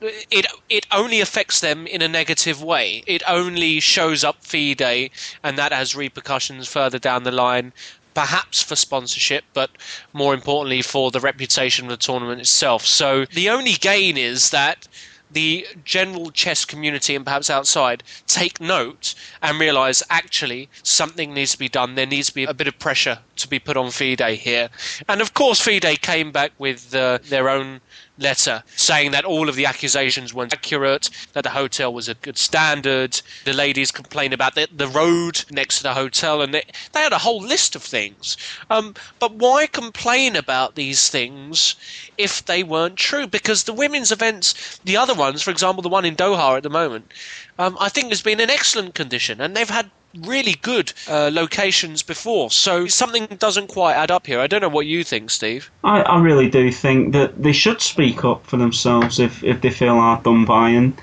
It 0.00 0.46
it 0.68 0.86
only 0.92 1.20
affects 1.20 1.60
them 1.60 1.86
in 1.86 2.02
a 2.02 2.08
negative 2.08 2.62
way. 2.62 3.02
It 3.06 3.22
only 3.26 3.80
shows 3.80 4.24
up 4.24 4.44
FIDE, 4.44 5.10
and 5.42 5.56
that 5.56 5.72
has 5.72 5.96
repercussions 5.96 6.68
further 6.68 6.98
down 6.98 7.22
the 7.22 7.32
line 7.32 7.72
perhaps 8.16 8.62
for 8.62 8.74
sponsorship, 8.76 9.44
but 9.52 9.70
more 10.14 10.32
importantly 10.32 10.80
for 10.80 11.10
the 11.10 11.20
reputation 11.20 11.84
of 11.84 11.90
the 11.90 11.98
tournament 11.98 12.40
itself. 12.40 12.86
So 12.86 13.26
the 13.26 13.50
only 13.50 13.74
gain 13.74 14.16
is 14.16 14.48
that 14.50 14.88
the 15.30 15.66
general 15.84 16.30
chess 16.30 16.64
community 16.64 17.14
and 17.14 17.26
perhaps 17.26 17.50
outside 17.50 18.02
take 18.26 18.58
note 18.58 19.14
and 19.42 19.60
realize 19.60 20.02
actually 20.08 20.70
something 20.82 21.34
needs 21.34 21.52
to 21.52 21.58
be 21.58 21.68
done. 21.68 21.94
There 21.94 22.06
needs 22.06 22.28
to 22.28 22.34
be 22.34 22.44
a 22.44 22.54
bit 22.54 22.68
of 22.68 22.78
pressure 22.78 23.18
to 23.36 23.48
be 23.48 23.58
put 23.58 23.76
on 23.76 23.90
FIDE 23.90 24.38
here. 24.38 24.70
And 25.10 25.20
of 25.20 25.34
course, 25.34 25.60
FIDE 25.60 26.00
came 26.00 26.32
back 26.32 26.52
with 26.58 26.94
uh, 26.94 27.18
their 27.24 27.50
own 27.50 27.82
letter 28.18 28.62
saying 28.76 29.10
that 29.10 29.24
all 29.24 29.48
of 29.48 29.56
the 29.56 29.66
accusations 29.66 30.32
weren't 30.32 30.52
accurate, 30.52 31.10
that 31.32 31.44
the 31.44 31.50
hotel 31.50 31.92
was 31.92 32.08
a 32.08 32.14
good 32.14 32.38
standard. 32.38 33.20
The 33.44 33.52
ladies 33.52 33.90
complained 33.90 34.34
about 34.34 34.54
the, 34.54 34.68
the 34.74 34.88
road 34.88 35.44
next 35.50 35.78
to 35.78 35.82
the 35.84 35.94
hotel, 35.94 36.42
and 36.42 36.54
they, 36.54 36.64
they 36.92 37.00
had 37.00 37.12
a 37.12 37.18
whole 37.18 37.40
list 37.40 37.76
of 37.76 37.82
things. 37.82 38.36
Um, 38.70 38.94
but 39.18 39.34
why 39.34 39.66
complain 39.66 40.36
about 40.36 40.74
these 40.74 41.08
things 41.08 41.76
if 42.16 42.44
they 42.44 42.62
weren't 42.62 42.96
true? 42.96 43.26
Because 43.26 43.64
the 43.64 43.72
women's 43.72 44.12
events, 44.12 44.78
the 44.84 44.96
other 44.96 45.14
ones, 45.14 45.42
for 45.42 45.50
example, 45.50 45.82
the 45.82 45.88
one 45.88 46.04
in 46.04 46.16
Doha 46.16 46.56
at 46.56 46.62
the 46.62 46.70
moment, 46.70 47.12
um, 47.58 47.76
I 47.80 47.88
think 47.88 48.08
has 48.08 48.22
been 48.22 48.40
in 48.40 48.50
excellent 48.50 48.94
condition, 48.94 49.40
and 49.40 49.56
they've 49.56 49.68
had 49.68 49.90
really 50.22 50.54
good 50.62 50.92
uh, 51.08 51.30
locations 51.32 52.02
before. 52.02 52.50
So 52.50 52.86
something 52.86 53.26
doesn't 53.38 53.68
quite 53.68 53.94
add 53.94 54.10
up 54.10 54.26
here. 54.26 54.40
I 54.40 54.46
don't 54.46 54.60
know 54.60 54.68
what 54.68 54.86
you 54.86 55.04
think, 55.04 55.30
Steve. 55.30 55.70
I, 55.84 56.02
I 56.02 56.20
really 56.20 56.48
do 56.48 56.70
think 56.70 57.12
that 57.12 57.42
they 57.42 57.52
should 57.52 57.80
speak 57.80 58.24
up 58.24 58.46
for 58.46 58.56
themselves 58.56 59.18
if, 59.18 59.42
if 59.44 59.60
they 59.60 59.70
feel 59.70 59.96
hard 59.96 60.22
done 60.24 60.44
by. 60.44 60.70
And, 60.70 61.00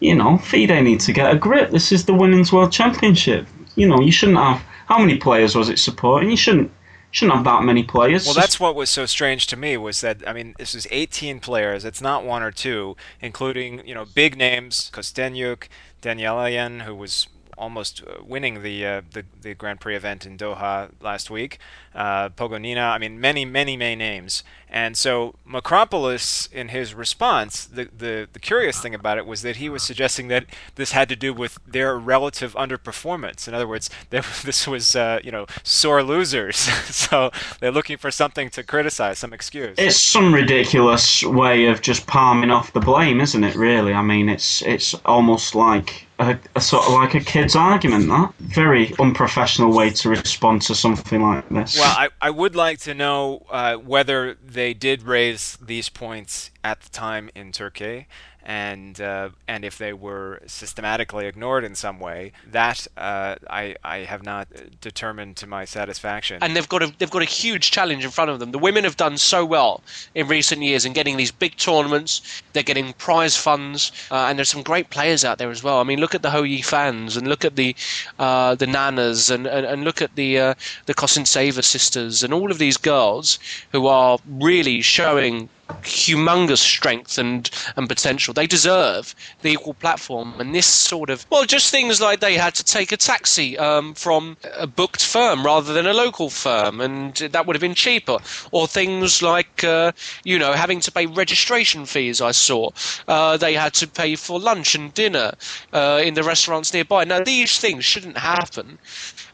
you 0.00 0.14
know, 0.14 0.38
FIDE 0.38 0.82
need 0.82 1.00
to 1.00 1.12
get 1.12 1.32
a 1.32 1.36
grip. 1.36 1.70
This 1.70 1.92
is 1.92 2.04
the 2.04 2.14
Women's 2.14 2.52
World 2.52 2.72
Championship. 2.72 3.46
You 3.74 3.88
know, 3.88 4.00
you 4.00 4.12
shouldn't 4.12 4.38
have. 4.38 4.62
How 4.86 4.98
many 4.98 5.16
players 5.16 5.56
was 5.56 5.68
it 5.68 5.78
supporting? 5.78 6.30
You 6.30 6.36
shouldn't. 6.36 6.70
Shouldn't 7.12 7.36
have 7.36 7.44
that 7.44 7.62
many 7.62 7.82
players. 7.82 8.26
Well, 8.26 8.34
that's 8.34 8.60
what 8.60 8.74
was 8.74 8.90
so 8.90 9.06
strange 9.06 9.46
to 9.46 9.56
me 9.56 9.78
was 9.78 10.02
that 10.02 10.26
I 10.28 10.34
mean 10.34 10.54
this 10.58 10.74
is 10.74 10.86
18 10.90 11.40
players. 11.40 11.84
It's 11.84 12.02
not 12.02 12.26
one 12.26 12.42
or 12.42 12.50
two, 12.50 12.94
including 13.22 13.86
you 13.86 13.94
know 13.94 14.04
big 14.04 14.36
names, 14.36 14.90
Kosteniuk, 14.92 15.68
Danielian, 16.02 16.82
who 16.82 16.94
was 16.94 17.26
almost 17.56 18.02
uh, 18.02 18.22
winning 18.24 18.62
the, 18.62 18.86
uh, 18.86 19.02
the 19.12 19.24
the 19.40 19.54
Grand 19.54 19.80
Prix 19.80 19.96
event 19.96 20.26
in 20.26 20.36
Doha 20.36 20.90
last 21.00 21.30
week. 21.30 21.58
Uh, 21.94 22.28
Pogonina, 22.30 22.90
I 22.90 22.98
mean, 22.98 23.18
many, 23.20 23.44
many, 23.44 23.76
many 23.76 23.96
names. 23.96 24.44
And 24.68 24.96
so 24.96 25.36
Makropoulos, 25.48 26.52
in 26.52 26.68
his 26.68 26.92
response, 26.92 27.64
the, 27.64 27.88
the 27.96 28.28
the 28.32 28.38
curious 28.38 28.80
thing 28.80 28.94
about 28.94 29.16
it 29.16 29.26
was 29.26 29.42
that 29.42 29.56
he 29.56 29.68
was 29.68 29.82
suggesting 29.82 30.28
that 30.28 30.44
this 30.74 30.92
had 30.92 31.08
to 31.08 31.16
do 31.16 31.32
with 31.32 31.58
their 31.66 31.96
relative 31.96 32.54
underperformance. 32.54 33.46
In 33.46 33.54
other 33.54 33.68
words, 33.68 33.88
they, 34.10 34.20
this 34.44 34.66
was 34.66 34.96
uh, 34.96 35.20
you 35.22 35.30
know 35.30 35.46
sore 35.62 36.02
losers, 36.02 36.56
so 36.90 37.30
they're 37.60 37.70
looking 37.70 37.96
for 37.96 38.10
something 38.10 38.50
to 38.50 38.62
criticize, 38.62 39.18
some 39.18 39.32
excuse. 39.32 39.76
It's 39.78 40.00
some 40.00 40.34
ridiculous 40.34 41.22
way 41.22 41.66
of 41.66 41.80
just 41.80 42.06
palming 42.06 42.50
off 42.50 42.72
the 42.72 42.80
blame, 42.80 43.20
isn't 43.20 43.44
it? 43.44 43.54
Really, 43.54 43.92
I 43.92 44.02
mean, 44.02 44.28
it's 44.28 44.62
it's 44.62 44.94
almost 45.06 45.54
like 45.54 46.05
a, 46.18 46.38
a, 46.54 46.60
sort 46.60 46.86
of 46.86 46.94
like 46.94 47.14
a 47.14 47.20
kid's 47.20 47.54
argument. 47.54 48.08
That 48.08 48.32
very 48.38 48.92
unprofessional 48.98 49.72
way 49.72 49.90
to 49.90 50.08
respond 50.08 50.62
to 50.62 50.74
something 50.74 51.20
like 51.20 51.48
this. 51.48 51.78
Well, 51.78 51.94
I, 51.96 52.08
I 52.20 52.30
would 52.30 52.56
like 52.56 52.80
to 52.80 52.94
know 52.94 53.44
uh, 53.50 53.76
whether 53.76 54.34
they 54.34 54.74
did 54.74 55.02
raise 55.02 55.56
these 55.60 55.88
points 55.88 56.50
at 56.64 56.80
the 56.80 56.90
time 56.90 57.30
in 57.34 57.52
Turkey, 57.52 58.06
and 58.46 59.00
uh, 59.00 59.30
and 59.48 59.64
if 59.64 59.76
they 59.76 59.92
were 59.92 60.40
systematically 60.46 61.26
ignored 61.26 61.64
in 61.64 61.74
some 61.74 61.98
way, 61.98 62.30
that 62.46 62.86
uh, 62.96 63.34
I 63.50 63.74
I 63.82 63.98
have 63.98 64.22
not 64.22 64.46
determined 64.80 65.36
to 65.38 65.48
my 65.48 65.64
satisfaction. 65.64 66.38
And 66.40 66.54
they've 66.54 66.68
got 66.68 66.80
a 66.80 66.94
they've 66.96 67.10
got 67.10 67.22
a 67.22 67.26
huge 67.42 67.72
challenge 67.72 68.04
in 68.04 68.12
front 68.12 68.30
of 68.30 68.38
them. 68.38 68.52
The 68.52 68.58
women 68.60 68.84
have 68.84 68.96
done 68.96 69.18
so 69.18 69.44
well 69.44 69.82
in 70.14 70.28
recent 70.28 70.62
years 70.62 70.86
in 70.86 70.92
getting 70.92 71.16
these 71.16 71.32
big 71.32 71.56
tournaments. 71.56 72.42
They're 72.52 72.62
getting 72.62 72.92
prize 72.92 73.36
funds, 73.36 73.90
uh, 74.12 74.26
and 74.28 74.38
there's 74.38 74.48
some 74.48 74.62
great 74.62 74.90
players 74.90 75.24
out 75.24 75.38
there 75.38 75.50
as 75.50 75.64
well. 75.64 75.80
I 75.80 75.82
mean, 75.82 75.98
look 75.98 76.14
at 76.14 76.22
the 76.22 76.30
Hou 76.30 76.42
Yifans, 76.42 77.16
and 77.16 77.26
look 77.26 77.44
at 77.44 77.56
the 77.56 77.74
uh, 78.20 78.54
the 78.54 78.66
Nanas, 78.66 79.28
and, 79.28 79.48
and, 79.48 79.66
and 79.66 79.82
look 79.82 80.00
at 80.00 80.14
the 80.14 80.38
uh, 80.38 80.54
the 80.86 80.94
Kosintseva 80.94 81.64
sisters, 81.64 82.22
and 82.22 82.32
all 82.32 82.52
of 82.52 82.58
these 82.58 82.76
girls 82.76 83.40
who 83.72 83.88
are 83.88 84.20
really 84.24 84.82
showing 84.82 85.48
humongous 85.82 86.58
strength 86.58 87.18
and, 87.18 87.50
and 87.76 87.88
potential. 87.88 88.32
They 88.32 88.46
deserve 88.46 89.14
the 89.42 89.50
equal 89.50 89.74
platform. 89.74 90.34
And 90.38 90.54
this 90.54 90.66
sort 90.66 91.10
of, 91.10 91.26
well, 91.30 91.44
just 91.44 91.70
things 91.70 92.00
like 92.00 92.20
they 92.20 92.34
had 92.34 92.54
to 92.56 92.64
take 92.64 92.92
a 92.92 92.96
taxi 92.96 93.58
um, 93.58 93.94
from 93.94 94.36
a 94.56 94.66
booked 94.66 95.04
firm 95.04 95.44
rather 95.44 95.72
than 95.72 95.86
a 95.86 95.92
local 95.92 96.30
firm, 96.30 96.80
and 96.80 97.14
that 97.16 97.46
would 97.46 97.56
have 97.56 97.60
been 97.60 97.74
cheaper. 97.74 98.18
Or 98.52 98.66
things 98.66 99.22
like, 99.22 99.64
uh, 99.64 99.92
you 100.24 100.38
know, 100.38 100.52
having 100.52 100.80
to 100.80 100.92
pay 100.92 101.06
registration 101.06 101.86
fees, 101.86 102.20
I 102.20 102.32
saw. 102.32 102.70
Uh, 103.08 103.36
they 103.36 103.54
had 103.54 103.74
to 103.74 103.88
pay 103.88 104.16
for 104.16 104.38
lunch 104.38 104.74
and 104.74 104.92
dinner 104.94 105.32
uh, 105.72 106.00
in 106.02 106.14
the 106.14 106.22
restaurants 106.22 106.72
nearby. 106.72 107.04
Now, 107.04 107.22
these 107.22 107.58
things 107.58 107.84
shouldn't 107.84 108.18
happen. 108.18 108.78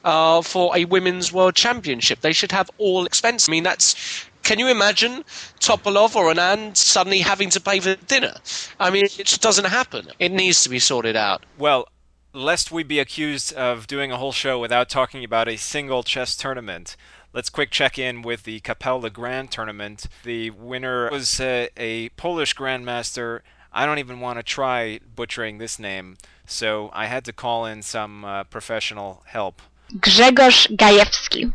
Uh, 0.04 0.42
for 0.42 0.76
a 0.76 0.84
women's 0.84 1.32
world 1.32 1.54
championship, 1.54 2.20
they 2.22 2.32
should 2.32 2.50
have 2.50 2.68
all 2.78 3.06
expense. 3.06 3.48
I 3.48 3.52
mean, 3.52 3.62
that's 3.62 3.94
can 4.42 4.58
you 4.58 4.68
imagine 4.68 5.24
Topalov 5.60 6.16
or 6.16 6.32
Anand 6.32 6.76
suddenly 6.76 7.20
having 7.20 7.50
to 7.50 7.60
pay 7.60 7.80
for 7.80 7.94
dinner? 7.94 8.34
I 8.78 8.90
mean, 8.90 9.04
it 9.04 9.12
just 9.12 9.42
doesn't 9.42 9.66
happen. 9.66 10.08
It 10.18 10.32
needs 10.32 10.62
to 10.64 10.68
be 10.68 10.78
sorted 10.78 11.16
out. 11.16 11.44
Well, 11.58 11.88
lest 12.32 12.70
we 12.70 12.82
be 12.82 12.98
accused 12.98 13.52
of 13.54 13.86
doing 13.86 14.10
a 14.10 14.16
whole 14.16 14.32
show 14.32 14.58
without 14.58 14.88
talking 14.88 15.24
about 15.24 15.48
a 15.48 15.56
single 15.56 16.02
chess 16.02 16.36
tournament, 16.36 16.96
let's 17.32 17.50
quick 17.50 17.70
check 17.70 17.98
in 17.98 18.22
with 18.22 18.44
the 18.44 18.60
Capelle 18.60 19.08
Grand 19.10 19.50
tournament. 19.50 20.06
The 20.24 20.50
winner 20.50 21.10
was 21.10 21.40
uh, 21.40 21.68
a 21.76 22.08
Polish 22.10 22.54
grandmaster. 22.54 23.40
I 23.72 23.86
don't 23.86 23.98
even 23.98 24.20
want 24.20 24.38
to 24.38 24.42
try 24.42 25.00
butchering 25.14 25.58
this 25.58 25.78
name, 25.78 26.16
so 26.46 26.90
I 26.92 27.06
had 27.06 27.24
to 27.26 27.32
call 27.32 27.64
in 27.64 27.82
some 27.82 28.24
uh, 28.24 28.44
professional 28.44 29.22
help. 29.26 29.62
Grzegorz 29.96 30.74
Gajewski. 30.76 31.52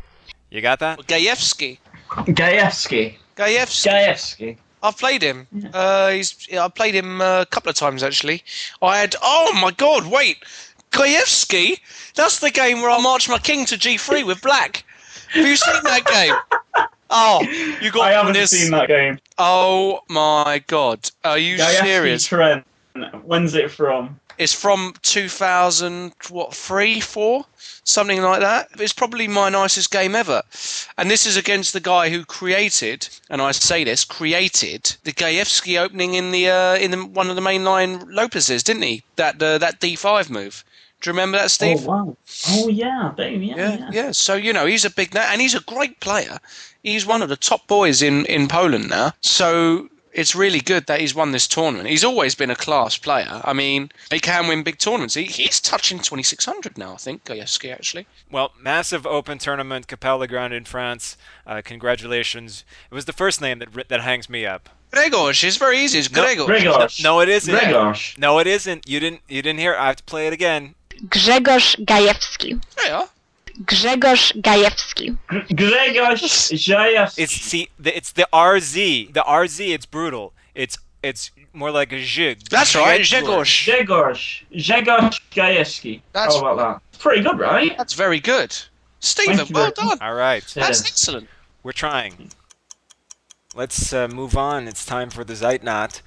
You 0.49 0.61
got 0.61 0.79
that? 0.79 0.99
Gajewski. 0.99 1.79
Gajewski. 2.25 3.15
Gajewski. 3.35 3.89
Gajewski. 3.89 4.57
I've 4.83 4.97
played 4.97 5.21
him. 5.21 5.47
Uh, 5.73 6.11
he's. 6.11 6.47
I 6.53 6.67
played 6.69 6.93
him 6.95 7.19
uh, 7.21 7.41
a 7.41 7.45
couple 7.45 7.69
of 7.69 7.75
times 7.75 8.03
actually. 8.03 8.43
I 8.81 8.99
had. 8.99 9.15
Oh 9.21 9.51
my 9.59 9.71
god! 9.71 10.07
Wait, 10.07 10.37
Gajewski. 10.91 11.79
That's 12.15 12.39
the 12.39 12.51
game 12.51 12.81
where 12.81 12.91
I 12.91 13.01
march 13.01 13.27
my 13.27 13.39
king 13.39 13.65
to 13.65 13.75
G3 13.75 14.25
with 14.25 14.41
black. 14.41 14.83
Have 15.31 15.45
you 15.45 15.55
seen 15.55 15.83
that 15.83 16.05
game? 16.05 16.35
Oh, 17.09 17.41
you 17.81 17.91
got 17.91 18.07
I 18.07 18.11
haven't 18.11 18.33
this. 18.33 18.51
seen 18.51 18.71
that 18.71 18.87
game. 18.87 19.19
Oh 19.37 20.01
my 20.09 20.63
god! 20.67 21.09
Are 21.23 21.37
you 21.37 21.57
Gajewski 21.57 21.83
serious? 21.83 22.25
Trent. 22.27 22.65
When's 23.23 23.53
it 23.55 23.71
from? 23.71 24.19
It's 24.37 24.53
from 24.53 24.93
2000, 25.01 26.13
what, 26.29 26.53
three, 26.53 26.99
four, 26.99 27.45
something 27.83 28.21
like 28.21 28.41
that. 28.41 28.69
It's 28.79 28.93
probably 28.93 29.27
my 29.27 29.49
nicest 29.49 29.91
game 29.91 30.15
ever. 30.15 30.43
And 30.97 31.09
this 31.09 31.25
is 31.25 31.37
against 31.37 31.73
the 31.73 31.79
guy 31.79 32.09
who 32.09 32.23
created, 32.23 33.09
and 33.29 33.41
I 33.41 33.51
say 33.51 33.83
this, 33.83 34.05
created 34.05 34.95
the 35.03 35.11
Gajewski 35.11 35.79
opening 35.79 36.13
in 36.13 36.31
the 36.31 36.49
uh, 36.49 36.75
in 36.75 36.91
the, 36.91 37.03
one 37.05 37.29
of 37.29 37.35
the 37.35 37.41
mainline 37.41 38.05
Lopez's, 38.09 38.63
didn't 38.63 38.83
he? 38.83 39.03
That 39.15 39.41
uh, 39.41 39.57
that 39.57 39.79
D5 39.79 40.29
move. 40.29 40.63
Do 41.01 41.09
you 41.09 41.13
remember 41.13 41.37
that, 41.37 41.51
Steve? 41.51 41.87
Oh 41.87 41.91
wow. 41.91 42.17
Oh 42.49 42.69
yeah, 42.69 43.13
babe, 43.15 43.41
yeah, 43.43 43.55
Yeah, 43.55 43.77
yeah. 43.77 43.89
yeah. 43.91 44.11
So 44.11 44.35
you 44.35 44.51
know 44.53 44.65
he's 44.65 44.85
a 44.85 44.89
big 44.89 45.15
and 45.15 45.41
he's 45.41 45.55
a 45.55 45.61
great 45.61 45.99
player. 45.99 46.39
He's 46.83 47.05
one 47.05 47.21
of 47.21 47.29
the 47.29 47.35
top 47.35 47.67
boys 47.67 48.01
in 48.01 48.25
in 48.25 48.47
Poland 48.47 48.89
now. 48.89 49.13
So 49.21 49.89
it's 50.17 50.35
really 50.35 50.59
good 50.59 50.87
that 50.87 50.99
he's 50.99 51.13
won 51.13 51.31
this 51.31 51.47
tournament. 51.47 51.87
He's 51.87 52.03
always 52.03 52.33
been 52.33 52.49
a 52.49 52.55
class 52.55 52.97
player. 52.97 53.39
I 53.43 53.53
mean, 53.53 53.91
he 54.09 54.19
can 54.19 54.47
win 54.47 54.63
big 54.63 54.79
tournaments. 54.79 55.13
He, 55.13 55.25
he's 55.25 55.59
touching 55.61 55.99
2600 55.99 56.75
now, 56.75 56.93
I 56.93 56.97
think. 56.97 57.23
Gajewski 57.23 57.71
actually. 57.71 58.07
Well, 58.31 58.51
massive 58.59 59.05
open 59.05 59.37
tournament, 59.37 59.87
Capelle 59.87 60.25
Grand 60.25 60.53
in 60.53 60.65
France. 60.65 61.17
Uh, 61.45 61.61
congratulations. 61.63 62.65
It 62.89 62.95
was 62.95 63.05
the 63.05 63.13
first 63.13 63.39
name 63.41 63.59
that 63.59 63.87
that 63.89 64.01
hangs 64.01 64.27
me 64.27 64.45
up. 64.45 64.69
Gregos. 64.91 65.43
it's 65.43 65.57
very 65.57 65.77
easy. 65.79 65.99
It's 65.99 66.11
No, 66.11 66.23
Gregor. 66.23 66.45
Gregorz. 66.45 67.03
No, 67.03 67.19
it 67.19 67.29
isn't. 67.29 67.53
Gregorz. 67.53 68.17
No, 68.17 68.39
it 68.39 68.47
isn't. 68.47 68.89
You 68.89 68.99
didn't. 68.99 69.21
You 69.27 69.41
didn't 69.43 69.59
hear. 69.59 69.73
It. 69.73 69.79
I 69.79 69.87
have 69.87 69.97
to 69.97 70.03
play 70.03 70.25
it 70.27 70.33
again. 70.33 70.73
Grzegorz 70.89 71.85
Gajewski. 71.85 72.59
There 72.75 72.87
you 72.87 72.93
are. 72.93 73.09
Grzegorz 73.63 74.33
Gajewski. 74.41 75.17
Gregorz 75.29 76.51
Gajewski. 76.53 77.19
It's 77.23 77.33
see. 77.33 77.69
The, 77.79 77.95
it's 77.95 78.11
the 78.11 78.27
RZ. 78.33 79.13
The 79.13 79.21
RZ. 79.21 79.73
It's 79.73 79.85
brutal. 79.85 80.33
It's 80.55 80.77
it's 81.03 81.31
more 81.53 81.71
like 81.71 81.91
a 81.91 81.95
zhig. 81.95 82.47
That's 82.49 82.75
right, 82.75 83.01
Grzegorz. 83.01 83.45
Grzegorz. 83.65 84.43
Grzegorz. 84.51 84.85
Grzegorz 84.85 85.21
Gajewski. 85.31 86.01
That's- 86.13 86.35
How 86.35 86.45
about 86.45 86.57
that? 86.57 86.81
It's 86.93 87.01
pretty 87.01 87.21
good, 87.23 87.39
right? 87.39 87.75
That's 87.77 87.93
very 87.93 88.19
good. 88.19 88.55
Stephen, 88.99 89.37
Thank 89.37 89.51
well 89.53 89.71
done. 89.71 89.97
All 90.01 90.15
right. 90.15 90.41
That's 90.55 90.81
Yeah. 90.81 90.87
excellent. 90.87 91.29
We're 91.63 91.71
trying. 91.71 92.31
Let's 93.55 93.91
uh, 93.93 94.07
move 94.07 94.37
on. 94.37 94.67
It's 94.67 94.85
time 94.85 95.09
for 95.09 95.23
the 95.23 95.33
Zeitnot. 95.33 96.01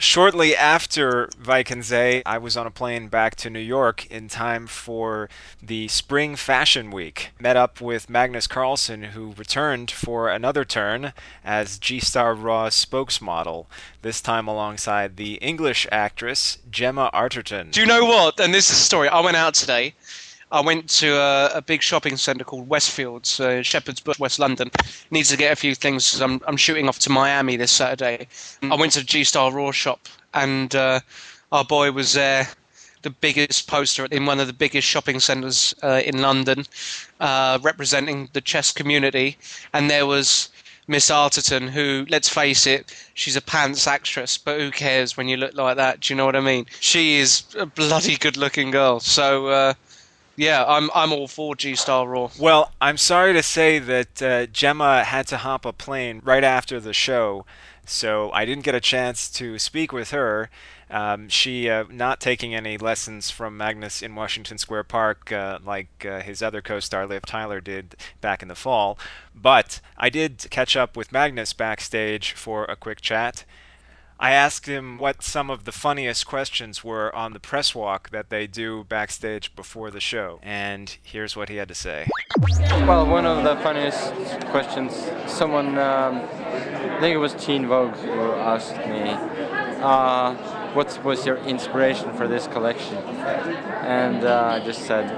Shortly 0.00 0.54
after 0.54 1.28
Wijk 1.42 1.72
aan 1.72 1.82
Zee, 1.82 2.22
I 2.24 2.38
was 2.38 2.56
on 2.56 2.68
a 2.68 2.70
plane 2.70 3.08
back 3.08 3.34
to 3.34 3.50
New 3.50 3.58
York 3.58 4.06
in 4.06 4.28
time 4.28 4.68
for 4.68 5.28
the 5.60 5.88
Spring 5.88 6.36
Fashion 6.36 6.92
Week. 6.92 7.32
Met 7.40 7.56
up 7.56 7.80
with 7.80 8.08
Magnus 8.08 8.46
Carlsen, 8.46 9.02
who 9.02 9.34
returned 9.36 9.90
for 9.90 10.28
another 10.28 10.64
turn 10.64 11.12
as 11.44 11.78
G 11.78 11.98
Star 11.98 12.32
Raw 12.32 12.68
spokesmodel, 12.68 13.66
this 14.02 14.20
time 14.20 14.46
alongside 14.46 15.16
the 15.16 15.34
English 15.42 15.84
actress 15.90 16.58
Gemma 16.70 17.10
Arterton. 17.12 17.72
Do 17.72 17.80
you 17.80 17.86
know 17.86 18.04
what? 18.04 18.38
And 18.38 18.54
this 18.54 18.70
is 18.70 18.78
a 18.78 18.80
story. 18.80 19.08
I 19.08 19.18
went 19.18 19.36
out 19.36 19.54
today. 19.54 19.94
I 20.50 20.60
went 20.60 20.88
to 20.90 21.14
a, 21.16 21.50
a 21.56 21.62
big 21.62 21.82
shopping 21.82 22.16
centre 22.16 22.44
called 22.44 22.68
Westfields, 22.68 23.38
uh, 23.38 23.62
Shepherd's 23.62 24.00
Bush, 24.00 24.18
West 24.18 24.38
London. 24.38 24.70
Needs 25.10 25.28
to 25.28 25.36
get 25.36 25.52
a 25.52 25.56
few 25.56 25.74
things 25.74 26.10
'cause 26.10 26.22
I'm, 26.22 26.40
I'm 26.46 26.56
shooting 26.56 26.88
off 26.88 26.98
to 27.00 27.10
Miami 27.10 27.56
this 27.56 27.72
Saturday. 27.72 28.28
I 28.62 28.74
went 28.74 28.92
to 28.92 29.00
the 29.00 29.04
G 29.04 29.24
Star 29.24 29.52
Raw 29.52 29.72
shop 29.72 30.08
and 30.32 30.74
uh, 30.74 31.00
our 31.52 31.64
boy 31.64 31.92
was 31.92 32.14
there, 32.14 32.48
the 33.02 33.10
biggest 33.10 33.68
poster 33.68 34.06
in 34.06 34.26
one 34.26 34.40
of 34.40 34.46
the 34.46 34.52
biggest 34.52 34.88
shopping 34.88 35.20
centres 35.20 35.74
uh, 35.82 36.00
in 36.04 36.22
London, 36.22 36.64
uh, 37.20 37.58
representing 37.62 38.28
the 38.32 38.40
chess 38.40 38.72
community. 38.72 39.36
And 39.74 39.90
there 39.90 40.06
was 40.06 40.48
Miss 40.86 41.10
Arterton, 41.10 41.68
who, 41.68 42.06
let's 42.08 42.30
face 42.30 42.66
it, 42.66 42.94
she's 43.12 43.36
a 43.36 43.42
pants 43.42 43.86
actress, 43.86 44.38
but 44.38 44.58
who 44.58 44.70
cares 44.70 45.16
when 45.16 45.28
you 45.28 45.36
look 45.36 45.54
like 45.54 45.76
that? 45.76 46.00
Do 46.00 46.12
you 46.12 46.16
know 46.16 46.24
what 46.24 46.36
I 46.36 46.40
mean? 46.40 46.64
She 46.80 47.18
is 47.18 47.44
a 47.58 47.66
bloody 47.66 48.16
good 48.16 48.38
looking 48.38 48.70
girl. 48.70 48.98
So, 49.00 49.48
uh, 49.48 49.74
yeah, 50.38 50.64
I'm, 50.64 50.88
I'm 50.94 51.12
all 51.12 51.26
for 51.26 51.56
G 51.56 51.74
Star 51.74 52.06
Raw. 52.06 52.30
Well, 52.38 52.70
I'm 52.80 52.96
sorry 52.96 53.32
to 53.32 53.42
say 53.42 53.80
that 53.80 54.22
uh, 54.22 54.46
Gemma 54.46 55.02
had 55.02 55.26
to 55.26 55.38
hop 55.38 55.64
a 55.64 55.72
plane 55.72 56.22
right 56.24 56.44
after 56.44 56.78
the 56.78 56.92
show, 56.92 57.44
so 57.84 58.30
I 58.30 58.44
didn't 58.44 58.62
get 58.62 58.76
a 58.76 58.80
chance 58.80 59.28
to 59.32 59.58
speak 59.58 59.92
with 59.92 60.12
her. 60.12 60.48
Um, 60.90 61.28
she 61.28 61.68
uh, 61.68 61.84
not 61.90 62.20
taking 62.20 62.54
any 62.54 62.78
lessons 62.78 63.30
from 63.32 63.56
Magnus 63.56 64.00
in 64.00 64.14
Washington 64.14 64.58
Square 64.58 64.84
Park 64.84 65.32
uh, 65.32 65.58
like 65.64 66.06
uh, 66.08 66.20
his 66.20 66.40
other 66.40 66.62
co-star 66.62 67.04
Liv 67.04 67.26
Tyler 67.26 67.60
did 67.60 67.96
back 68.20 68.40
in 68.40 68.46
the 68.46 68.54
fall, 68.54 68.96
but 69.34 69.80
I 69.96 70.08
did 70.08 70.46
catch 70.50 70.76
up 70.76 70.96
with 70.96 71.10
Magnus 71.10 71.52
backstage 71.52 72.32
for 72.32 72.64
a 72.66 72.76
quick 72.76 73.00
chat. 73.00 73.44
I 74.20 74.32
asked 74.32 74.66
him 74.66 74.98
what 74.98 75.22
some 75.22 75.48
of 75.48 75.64
the 75.64 75.70
funniest 75.70 76.26
questions 76.26 76.82
were 76.82 77.14
on 77.14 77.34
the 77.34 77.38
press 77.38 77.72
walk 77.72 78.10
that 78.10 78.30
they 78.30 78.48
do 78.48 78.82
backstage 78.82 79.54
before 79.54 79.92
the 79.92 80.00
show, 80.00 80.40
and 80.42 80.96
here's 81.04 81.36
what 81.36 81.48
he 81.48 81.56
had 81.56 81.68
to 81.68 81.74
say. 81.74 82.08
Well, 82.84 83.06
one 83.06 83.26
of 83.26 83.44
the 83.44 83.54
funniest 83.62 84.12
questions, 84.46 84.92
someone, 85.28 85.78
um, 85.78 86.16
I 86.16 86.98
think 86.98 87.14
it 87.14 87.18
was 87.18 87.34
Teen 87.34 87.68
Vogue, 87.68 87.94
who 87.94 88.32
asked 88.32 88.76
me, 88.88 89.10
uh, 89.82 90.34
what 90.74 91.04
was 91.04 91.24
your 91.24 91.36
inspiration 91.38 92.12
for 92.14 92.26
this 92.26 92.48
collection? 92.48 92.96
And 92.96 94.24
uh, 94.24 94.58
I 94.60 94.64
just 94.64 94.82
said, 94.84 95.16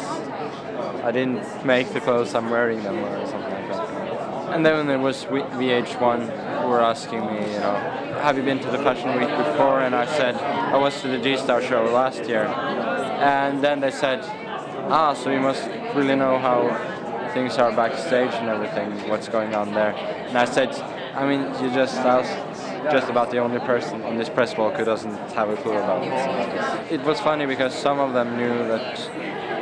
I 1.03 1.11
didn't 1.11 1.65
make 1.65 1.91
the 1.95 2.01
clothes, 2.01 2.35
I'm 2.35 2.51
wearing 2.51 2.83
them, 2.83 2.99
or 2.99 3.27
something 3.27 3.51
like 3.51 3.69
that. 3.69 4.55
And 4.55 4.67
then 4.67 4.87
there 4.87 4.99
was 4.99 5.25
VH1 5.25 6.60
who 6.60 6.60
were 6.69 6.81
asking 6.81 7.21
me, 7.27 7.53
you 7.53 7.61
know, 7.61 7.75
have 8.23 8.37
you 8.37 8.43
been 8.43 8.59
to 8.61 8.71
the 8.71 8.79
Fashion 8.79 9.11
Week 9.19 9.29
before? 9.29 9.81
And 9.81 9.95
I 9.95 10.07
said, 10.07 10.35
I 10.37 10.77
was 10.77 11.01
to 11.03 11.09
the 11.09 11.19
G-Star 11.19 11.63
show 11.63 11.85
last 11.85 12.29
year. 12.29 12.45
And 12.45 13.63
then 13.63 13.81
they 13.81 13.91
said, 13.91 14.21
ah, 14.91 15.15
so 15.15 15.31
you 15.31 15.41
must 15.41 15.67
really 15.95 16.17
know 16.17 16.39
how 16.39 16.69
things 17.35 17.59
are 17.59 17.71
backstage 17.73 18.33
and 18.35 18.49
everything, 18.49 19.09
what's 19.09 19.29
going 19.29 19.55
on 19.55 19.73
there. 19.73 19.93
And 19.95 20.37
I 20.37 20.45
said, 20.45 20.75
I 21.15 21.27
mean, 21.27 21.43
you 21.63 21.73
just 21.75 21.97
asked 21.97 22.37
just 22.91 23.09
about 23.09 23.31
the 23.31 23.39
only 23.39 23.61
person 23.61 24.03
on 24.03 24.17
this 24.17 24.29
press 24.29 24.57
walk 24.57 24.75
who 24.75 24.85
doesn't 24.85 25.17
have 25.33 25.49
a 25.49 25.57
clue 25.57 25.73
about 25.73 26.03
it. 26.03 26.93
It 26.93 27.03
was 27.03 27.21
funny 27.21 27.47
because 27.47 27.75
some 27.75 27.99
of 27.99 28.13
them 28.15 28.37
knew 28.37 28.67
that 28.69 28.99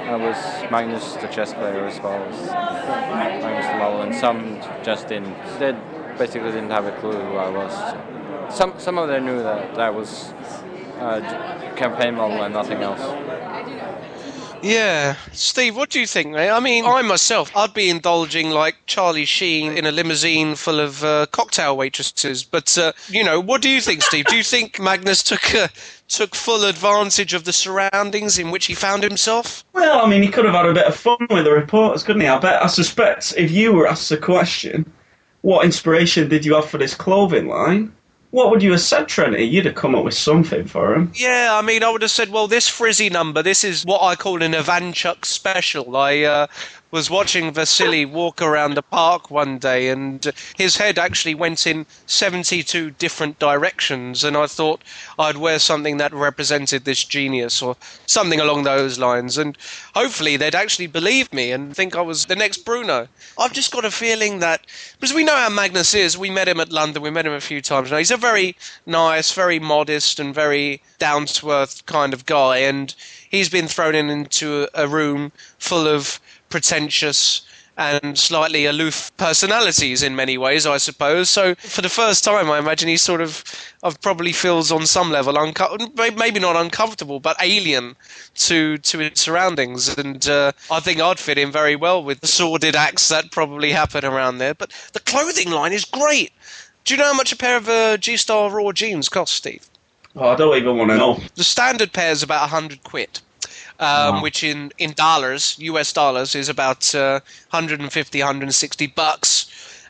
I 0.08 0.16
was 0.16 0.36
Magnus, 0.70 1.14
the 1.14 1.26
chess 1.26 1.52
player, 1.52 1.84
as 1.84 2.00
well 2.00 2.22
as 2.24 2.46
Magnus 2.50 3.66
model, 3.78 4.02
and 4.02 4.14
some 4.14 4.60
just 4.82 5.08
didn't. 5.08 5.36
They 5.58 5.72
basically 6.18 6.50
didn't 6.50 6.70
have 6.70 6.86
a 6.86 6.92
clue 7.00 7.12
who 7.12 7.36
I 7.36 7.48
was. 7.48 8.54
Some 8.54 8.74
some 8.78 8.98
of 8.98 9.08
them 9.08 9.24
knew 9.26 9.42
that 9.42 9.78
I 9.78 9.90
was 9.90 10.32
a 11.00 11.72
campaign 11.76 12.16
model 12.16 12.42
and 12.42 12.52
nothing 12.52 12.82
else. 12.82 13.00
Yeah, 14.60 15.14
Steve, 15.32 15.76
what 15.76 15.90
do 15.90 16.00
you 16.00 16.06
think, 16.06 16.32
mate? 16.32 16.50
I 16.50 16.58
mean, 16.58 16.84
I 16.84 17.00
myself, 17.02 17.56
I'd 17.56 17.72
be 17.74 17.88
indulging 17.88 18.50
like 18.50 18.74
Charlie 18.86 19.24
Sheen 19.24 19.76
in 19.76 19.86
a 19.86 19.92
limousine 19.92 20.56
full 20.56 20.80
of 20.80 21.04
uh, 21.04 21.26
cocktail 21.30 21.76
waitresses. 21.76 22.42
But 22.42 22.76
uh, 22.76 22.92
you 23.08 23.22
know, 23.22 23.38
what 23.38 23.62
do 23.62 23.68
you 23.68 23.80
think, 23.80 24.02
Steve? 24.02 24.24
do 24.26 24.36
you 24.36 24.42
think 24.42 24.80
Magnus 24.80 25.22
took 25.22 25.54
uh, 25.54 25.68
took 26.08 26.34
full 26.34 26.64
advantage 26.64 27.34
of 27.34 27.44
the 27.44 27.52
surroundings 27.52 28.38
in 28.38 28.50
which 28.50 28.66
he 28.66 28.74
found 28.74 29.04
himself? 29.04 29.64
Well, 29.74 30.04
I 30.04 30.08
mean, 30.08 30.22
he 30.22 30.28
could 30.28 30.44
have 30.44 30.54
had 30.54 30.66
a 30.66 30.74
bit 30.74 30.86
of 30.86 30.96
fun 30.96 31.18
with 31.30 31.44
the 31.44 31.52
reporters, 31.52 32.02
couldn't 32.02 32.22
he? 32.22 32.28
I 32.28 32.38
bet. 32.38 32.62
I 32.62 32.66
suspect 32.66 33.34
if 33.36 33.52
you 33.52 33.72
were 33.72 33.86
asked 33.86 34.08
the 34.08 34.16
question, 34.16 34.90
what 35.48 35.64
inspiration 35.64 36.28
did 36.28 36.44
you 36.44 36.54
have 36.54 36.68
for 36.68 36.76
this 36.76 36.94
clothing 36.94 37.48
line? 37.48 37.90
What 38.32 38.50
would 38.50 38.62
you 38.62 38.72
have 38.72 38.82
said, 38.82 39.08
Trinity? 39.08 39.44
You'd 39.44 39.64
have 39.64 39.76
come 39.76 39.94
up 39.94 40.04
with 40.04 40.12
something 40.12 40.66
for 40.66 40.94
him. 40.94 41.10
Yeah, 41.14 41.48
I 41.52 41.62
mean, 41.62 41.82
I 41.82 41.88
would 41.88 42.02
have 42.02 42.10
said, 42.10 42.28
well, 42.28 42.46
this 42.46 42.68
frizzy 42.68 43.08
number, 43.08 43.42
this 43.42 43.64
is 43.64 43.86
what 43.86 44.02
I 44.02 44.14
call 44.14 44.42
an 44.42 44.52
Ivanchuk 44.52 45.24
special. 45.24 45.96
I 45.96 46.20
uh, 46.20 46.46
was 46.90 47.10
watching 47.10 47.52
Vasily 47.52 48.04
walk 48.06 48.40
around 48.40 48.74
the 48.74 48.82
park 48.82 49.30
one 49.30 49.58
day, 49.58 49.88
and 49.88 50.32
his 50.56 50.76
head 50.76 50.98
actually 50.98 51.34
went 51.34 51.66
in 51.66 51.84
72 52.06 52.92
different 52.92 53.38
directions, 53.38 54.24
and 54.24 54.36
I 54.36 54.46
thought 54.46 54.82
I'd 55.18 55.36
wear 55.36 55.58
something 55.58 55.98
that 55.98 56.12
represented 56.14 56.84
this 56.84 57.04
genius 57.04 57.60
or 57.60 57.76
something 58.06 58.40
along 58.40 58.62
those 58.62 58.98
lines, 58.98 59.36
and 59.36 59.56
hopefully 59.94 60.36
they'd 60.36 60.54
actually 60.54 60.86
believe 60.86 61.32
me 61.32 61.52
and 61.52 61.76
think 61.76 61.94
I 61.94 62.00
was 62.00 62.26
the 62.26 62.36
next 62.36 62.64
Bruno. 62.64 63.08
I've 63.38 63.52
just 63.52 63.72
got 63.72 63.84
a 63.84 63.90
feeling 63.90 64.38
that, 64.38 64.66
because 64.98 65.14
we 65.14 65.24
know 65.24 65.36
how 65.36 65.50
Magnus 65.50 65.94
is, 65.94 66.16
we 66.16 66.30
met 66.30 66.48
him 66.48 66.60
at 66.60 66.72
London, 66.72 67.02
we 67.02 67.10
met 67.10 67.26
him 67.26 67.32
a 67.32 67.40
few 67.40 67.60
times 67.60 67.90
now. 67.90 67.98
He's 67.98 68.10
a 68.10 68.16
very 68.16 68.56
nice, 68.86 69.32
very 69.32 69.58
modest, 69.58 70.18
and 70.18 70.34
very 70.34 70.80
down 70.98 71.26
to 71.26 71.50
earth 71.50 71.84
kind 71.86 72.14
of 72.14 72.24
guy, 72.26 72.58
and 72.58 72.94
he's 73.30 73.48
been 73.48 73.68
thrown 73.68 73.94
in 73.94 74.10
into 74.10 74.68
a 74.74 74.86
room 74.88 75.32
full 75.58 75.86
of 75.86 76.20
pretentious 76.48 77.42
and 77.78 78.18
slightly 78.18 78.66
aloof 78.66 79.12
personalities 79.18 80.02
in 80.02 80.16
many 80.16 80.36
ways, 80.36 80.66
I 80.66 80.78
suppose. 80.78 81.30
So 81.30 81.54
for 81.54 81.80
the 81.80 81.88
first 81.88 82.24
time, 82.24 82.50
I 82.50 82.58
imagine 82.58 82.88
he 82.88 82.96
sort 82.96 83.20
of, 83.20 83.44
of 83.84 84.00
probably 84.00 84.32
feels 84.32 84.72
on 84.72 84.84
some 84.84 85.12
level 85.12 85.38
unco- 85.38 85.78
maybe 85.94 86.40
not 86.40 86.56
uncomfortable, 86.56 87.20
but 87.20 87.36
alien 87.40 87.94
to 88.34 88.78
to 88.78 88.98
his 88.98 89.20
surroundings. 89.20 89.96
And 89.96 90.28
uh, 90.28 90.52
I 90.72 90.80
think 90.80 91.00
I'd 91.00 91.20
fit 91.20 91.38
in 91.38 91.52
very 91.52 91.76
well 91.76 92.02
with 92.02 92.20
the 92.20 92.26
sordid 92.26 92.74
acts 92.74 93.08
that 93.08 93.30
probably 93.30 93.70
happen 93.70 94.04
around 94.04 94.38
there. 94.38 94.54
But 94.54 94.72
the 94.92 95.00
clothing 95.00 95.50
line 95.52 95.72
is 95.72 95.84
great. 95.84 96.32
Do 96.84 96.94
you 96.94 96.98
know 96.98 97.06
how 97.06 97.14
much 97.14 97.32
a 97.32 97.36
pair 97.36 97.56
of 97.56 97.68
uh, 97.68 97.96
G 97.96 98.16
Star 98.16 98.50
Raw 98.50 98.72
jeans 98.72 99.08
cost, 99.08 99.34
Steve? 99.34 99.68
Oh, 100.18 100.28
I 100.30 100.34
don't 100.36 100.56
even 100.56 100.76
want 100.76 100.90
to 100.90 100.96
know. 100.96 101.20
The 101.36 101.44
standard 101.44 101.92
pair 101.92 102.10
is 102.10 102.22
about 102.22 102.40
100 102.42 102.82
quid. 102.84 103.20
Um, 103.80 104.16
Wow. 104.16 104.22
Which 104.22 104.42
in, 104.42 104.72
in 104.78 104.92
dollars, 104.94 105.56
US 105.60 105.92
dollars, 105.92 106.34
is 106.34 106.48
about 106.48 106.92
uh, 106.94 107.20
150, 107.50 108.18
160 108.18 108.86
bucks. 108.88 109.46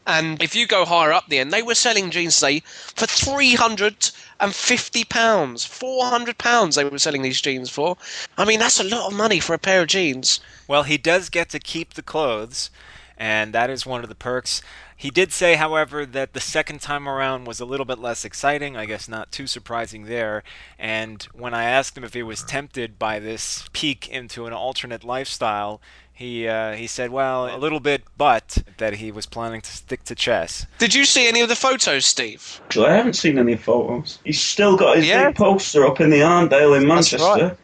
And 0.06 0.42
if 0.42 0.54
you 0.54 0.66
go 0.66 0.84
higher 0.84 1.12
up 1.12 1.28
the 1.28 1.38
end, 1.38 1.52
they 1.52 1.62
were 1.62 1.74
selling 1.74 2.10
jeans 2.10 2.34
say 2.36 2.60
for 2.60 3.06
350 3.06 5.04
pounds, 5.04 5.64
400 5.64 6.38
pounds. 6.38 6.74
They 6.76 6.84
were 6.84 6.98
selling 6.98 7.22
these 7.22 7.40
jeans 7.40 7.70
for. 7.70 7.96
I 8.36 8.44
mean, 8.44 8.58
that's 8.60 8.80
a 8.80 8.84
lot 8.84 9.10
of 9.10 9.16
money 9.16 9.40
for 9.40 9.54
a 9.54 9.58
pair 9.58 9.82
of 9.82 9.88
jeans. 9.88 10.40
Well, 10.66 10.82
he 10.84 10.98
does 10.98 11.28
get 11.30 11.48
to 11.50 11.58
keep 11.58 11.94
the 11.94 12.02
clothes, 12.02 12.70
and 13.18 13.52
that 13.54 13.70
is 13.70 13.86
one 13.86 14.02
of 14.02 14.08
the 14.08 14.14
perks. 14.14 14.62
He 15.00 15.10
did 15.10 15.32
say, 15.32 15.54
however, 15.54 16.04
that 16.04 16.32
the 16.32 16.40
second 16.40 16.80
time 16.80 17.08
around 17.08 17.46
was 17.46 17.60
a 17.60 17.64
little 17.64 17.86
bit 17.86 18.00
less 18.00 18.24
exciting. 18.24 18.76
I 18.76 18.84
guess 18.84 19.08
not 19.08 19.30
too 19.30 19.46
surprising 19.46 20.06
there. 20.06 20.42
And 20.76 21.22
when 21.32 21.54
I 21.54 21.62
asked 21.64 21.96
him 21.96 22.02
if 22.02 22.14
he 22.14 22.22
was 22.24 22.42
tempted 22.42 22.98
by 22.98 23.20
this 23.20 23.64
peek 23.72 24.08
into 24.08 24.46
an 24.46 24.52
alternate 24.52 25.04
lifestyle, 25.04 25.80
he 26.12 26.48
uh, 26.48 26.72
he 26.72 26.88
said, 26.88 27.10
well, 27.10 27.54
a 27.54 27.56
little 27.56 27.78
bit, 27.78 28.02
but 28.16 28.58
that 28.78 28.94
he 28.94 29.12
was 29.12 29.24
planning 29.24 29.60
to 29.60 29.70
stick 29.70 30.02
to 30.02 30.16
chess. 30.16 30.66
Did 30.78 30.92
you 30.92 31.04
see 31.04 31.28
any 31.28 31.42
of 31.42 31.48
the 31.48 31.54
photos, 31.54 32.04
Steve? 32.04 32.60
Actually, 32.64 32.88
I 32.88 32.96
haven't 32.96 33.14
seen 33.14 33.38
any 33.38 33.54
photos. 33.54 34.18
He's 34.24 34.42
still 34.42 34.76
got 34.76 34.96
his 34.96 35.06
Yeah. 35.06 35.28
big 35.28 35.36
poster 35.36 35.86
up 35.86 36.00
in 36.00 36.10
the 36.10 36.22
Arndale 36.22 36.76
in 36.76 36.88
That's 36.88 37.12
Manchester. 37.12 37.44
right. 37.46 37.56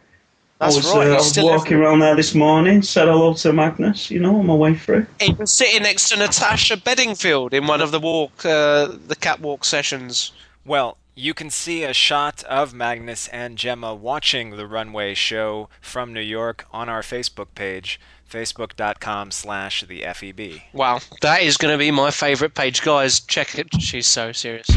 That's 0.59 0.75
I 0.75 0.77
was, 0.77 0.85
right, 0.93 1.07
uh, 1.07 1.11
I 1.11 1.15
was 1.15 1.29
still 1.29 1.47
walking 1.47 1.77
around 1.77 1.99
there 1.99 2.15
this 2.15 2.33
morning, 2.33 2.81
said 2.81 3.09
hello 3.09 3.33
to 3.33 3.51
Magnus, 3.51 4.09
you 4.09 4.19
know, 4.19 4.37
on 4.39 4.45
my 4.45 4.53
way 4.53 4.73
through. 4.73 5.05
He 5.19 5.33
was 5.33 5.51
sitting 5.51 5.83
next 5.83 6.09
to 6.09 6.17
Natasha 6.17 6.77
Bedingfield 6.77 7.53
in 7.53 7.67
one 7.67 7.81
of 7.81 7.91
the 7.91 7.99
walk, 7.99 8.45
uh, 8.45 8.87
the 9.07 9.17
catwalk 9.19 9.65
sessions. 9.65 10.31
Well, 10.65 10.97
you 11.13 11.33
can 11.33 11.49
see 11.49 11.83
a 11.83 11.93
shot 11.93 12.43
of 12.45 12.73
Magnus 12.73 13.27
and 13.29 13.57
Gemma 13.57 13.93
watching 13.93 14.51
the 14.51 14.65
runway 14.65 15.13
show 15.13 15.69
from 15.81 16.13
New 16.13 16.21
York 16.21 16.65
on 16.71 16.87
our 16.87 17.01
Facebook 17.01 17.47
page, 17.55 17.99
facebook.com 18.29 19.31
slash 19.31 19.83
the 19.85 20.03
E 20.03 20.13
FEB. 20.13 20.61
Wow, 20.73 20.99
that 21.21 21.41
is 21.41 21.57
going 21.57 21.73
to 21.73 21.77
be 21.77 21.91
my 21.91 22.11
favourite 22.11 22.53
page, 22.53 22.81
guys. 22.81 23.19
Check 23.19 23.57
it. 23.57 23.81
She's 23.81 24.07
so 24.07 24.31
serious. 24.31 24.67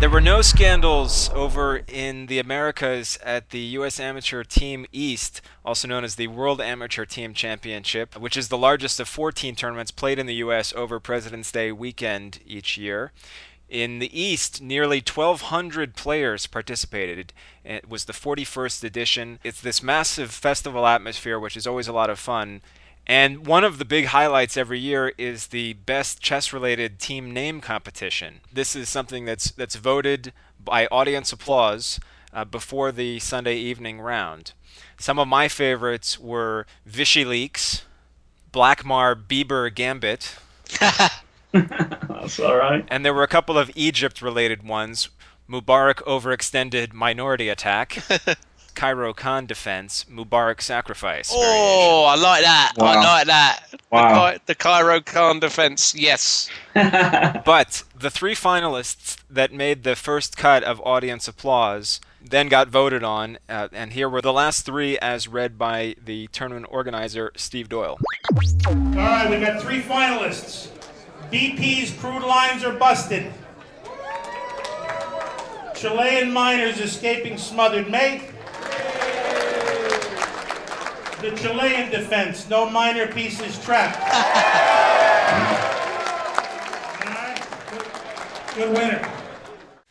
There 0.00 0.08
were 0.08 0.22
no 0.22 0.40
scandals 0.40 1.28
over 1.34 1.82
in 1.86 2.24
the 2.24 2.38
Americas 2.38 3.18
at 3.22 3.50
the 3.50 3.60
U.S. 3.60 4.00
Amateur 4.00 4.42
Team 4.42 4.86
East, 4.92 5.42
also 5.62 5.86
known 5.86 6.04
as 6.04 6.14
the 6.14 6.28
World 6.28 6.58
Amateur 6.58 7.04
Team 7.04 7.34
Championship, 7.34 8.18
which 8.18 8.34
is 8.34 8.48
the 8.48 8.56
largest 8.56 8.98
of 8.98 9.10
14 9.10 9.54
tournaments 9.56 9.90
played 9.90 10.18
in 10.18 10.24
the 10.24 10.36
U.S. 10.36 10.72
over 10.72 11.00
President's 11.00 11.52
Day 11.52 11.70
weekend 11.70 12.40
each 12.46 12.78
year. 12.78 13.12
In 13.68 13.98
the 13.98 14.18
East, 14.18 14.62
nearly 14.62 15.02
1,200 15.06 15.94
players 15.94 16.46
participated. 16.46 17.34
It 17.62 17.86
was 17.86 18.06
the 18.06 18.14
41st 18.14 18.82
edition. 18.82 19.38
It's 19.44 19.60
this 19.60 19.82
massive 19.82 20.30
festival 20.30 20.86
atmosphere, 20.86 21.38
which 21.38 21.58
is 21.58 21.66
always 21.66 21.88
a 21.88 21.92
lot 21.92 22.08
of 22.08 22.18
fun. 22.18 22.62
And 23.10 23.44
one 23.44 23.64
of 23.64 23.78
the 23.78 23.84
big 23.84 24.04
highlights 24.06 24.56
every 24.56 24.78
year 24.78 25.12
is 25.18 25.48
the 25.48 25.72
best 25.72 26.20
chess-related 26.20 27.00
team 27.00 27.32
name 27.32 27.60
competition. 27.60 28.38
This 28.52 28.76
is 28.76 28.88
something 28.88 29.24
that's 29.24 29.50
that's 29.50 29.74
voted 29.74 30.32
by 30.64 30.86
audience 30.92 31.32
applause 31.32 31.98
uh, 32.32 32.44
before 32.44 32.92
the 32.92 33.18
Sunday 33.18 33.56
evening 33.56 34.00
round. 34.00 34.52
Some 34.96 35.18
of 35.18 35.26
my 35.26 35.48
favorites 35.48 36.20
were 36.20 36.66
Vishy 36.88 37.26
Leaks, 37.26 37.82
Blackmar 38.52 39.20
Bieber 39.20 39.74
Gambit. 39.74 40.36
That's 41.52 42.38
all 42.38 42.54
right. 42.54 42.86
And 42.86 43.04
there 43.04 43.12
were 43.12 43.24
a 43.24 43.26
couple 43.28 43.58
of 43.58 43.72
Egypt 43.74 44.22
related 44.22 44.62
ones 44.62 45.08
Mubarak 45.50 45.96
overextended 46.04 46.92
minority 46.92 47.48
attack, 47.48 47.98
Cairo 48.80 49.12
Khan 49.12 49.44
defense, 49.44 50.06
Mubarak 50.10 50.62
sacrifice. 50.62 51.30
Very 51.30 51.42
Oh, 51.44 52.06
I 52.08 52.14
like 52.14 52.40
that. 52.40 52.72
I 52.80 52.94
like 52.94 53.26
that. 53.26 53.60
Wow. 53.92 54.24
The, 54.24 54.32
Ki- 54.38 54.42
the 54.46 54.54
Cairo 54.54 55.00
Khan 55.02 55.38
defense. 55.38 55.94
Yes. 55.94 56.48
But 56.74 57.82
the 57.94 58.08
three 58.08 58.34
finalists 58.34 59.18
that 59.28 59.52
made 59.52 59.82
the 59.82 59.96
first 59.96 60.38
cut 60.38 60.64
of 60.64 60.80
audience 60.80 61.28
applause 61.28 62.00
then 62.22 62.48
got 62.48 62.68
voted 62.68 63.04
on, 63.04 63.36
uh, 63.50 63.68
and 63.70 63.92
here 63.92 64.08
were 64.08 64.22
the 64.22 64.32
last 64.32 64.64
three 64.64 64.96
as 65.00 65.28
read 65.28 65.58
by 65.58 65.94
the 66.02 66.28
tournament 66.28 66.66
organizer, 66.70 67.32
Steve 67.36 67.68
Doyle. 67.68 67.98
All 68.66 68.74
right, 68.94 69.28
we've 69.28 69.42
got 69.42 69.60
three 69.60 69.82
finalists. 69.82 70.68
BP's 71.30 71.92
crude 72.00 72.22
lines 72.22 72.64
are 72.64 72.72
busted. 72.72 73.30
Chilean 75.74 76.32
miners 76.32 76.80
escaping 76.80 77.36
smothered 77.36 77.90
mate. 77.90 78.22
The 81.20 81.30
Chilean 81.36 81.90
defense, 81.90 82.48
no 82.48 82.68
minor 82.70 83.06
pieces 83.06 83.62
trapped. 83.62 83.98
All 87.06 87.12
right, 87.12 87.42
good- 87.70 88.54
Good 88.54 88.70
winner. 88.76 89.08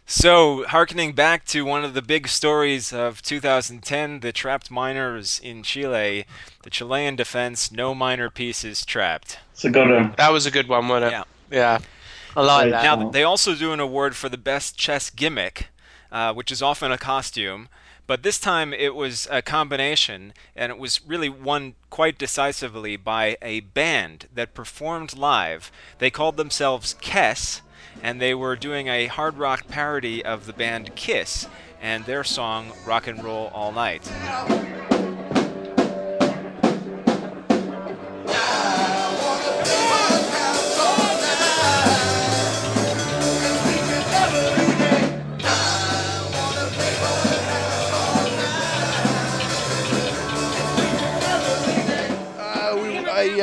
So, 0.08 0.66
harkening 0.66 1.14
back 1.14 1.46
to 1.46 1.64
one 1.64 1.86
of 1.86 1.94
the 1.94 2.02
big 2.02 2.28
stories 2.28 2.92
of 2.92 3.22
2010, 3.22 4.22
the 4.22 4.32
trapped 4.32 4.72
miners 4.72 5.40
in 5.44 5.62
Chile, 5.62 6.26
the 6.64 6.72
Chilean 6.72 7.16
defense, 7.16 7.72
no 7.72 7.94
minor 7.94 8.32
pieces 8.32 8.84
trapped. 8.84 9.38
It's 9.54 9.64
a 9.66 9.70
good 9.70 9.88
one. 9.88 10.16
That 10.18 10.32
was 10.32 10.48
a 10.48 10.52
good 10.52 10.68
one, 10.68 10.88
wasn't 10.88 11.14
it? 11.14 11.16
Yeah. 11.16 11.24
Yeah. 11.52 11.80
I 12.36 12.42
like 12.42 12.64
Right. 12.64 12.72
that. 12.72 13.00
Now, 13.00 13.10
they 13.12 13.24
also 13.24 13.54
do 13.54 13.72
an 13.72 13.80
award 13.80 14.16
for 14.16 14.30
the 14.30 14.38
best 14.38 14.76
chess 14.80 15.12
gimmick, 15.12 15.68
uh, 16.12 16.34
which 16.34 16.52
is 16.52 16.64
often 16.64 16.92
a 16.92 16.98
costume, 16.98 17.70
but 18.10 18.24
this 18.24 18.40
time 18.40 18.74
it 18.74 18.96
was 18.96 19.28
a 19.30 19.44
combination, 19.44 20.34
and 20.56 20.72
it 20.72 20.80
was 20.80 21.00
really 21.06 21.30
won 21.30 21.76
quite 21.92 22.18
decisively 22.18 22.98
by 22.98 23.38
a 23.40 23.60
band 23.60 24.28
that 24.34 24.56
performed 24.56 25.16
live. 25.16 25.72
They 26.00 26.10
called 26.10 26.36
themselves 26.36 26.96
Kess, 27.04 27.62
and 28.02 28.20
they 28.20 28.34
were 28.34 28.56
doing 28.56 28.88
a 28.88 29.06
hard 29.06 29.38
rock 29.38 29.68
parody 29.68 30.26
of 30.26 30.48
the 30.48 30.54
band 30.54 30.96
Kiss 30.96 31.48
and 31.80 32.04
their 32.06 32.24
song 32.24 32.72
Rock 32.84 33.06
and 33.06 33.24
Roll 33.24 33.52
All 33.54 33.72
Night. 33.72 34.12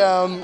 Um, 0.07 0.43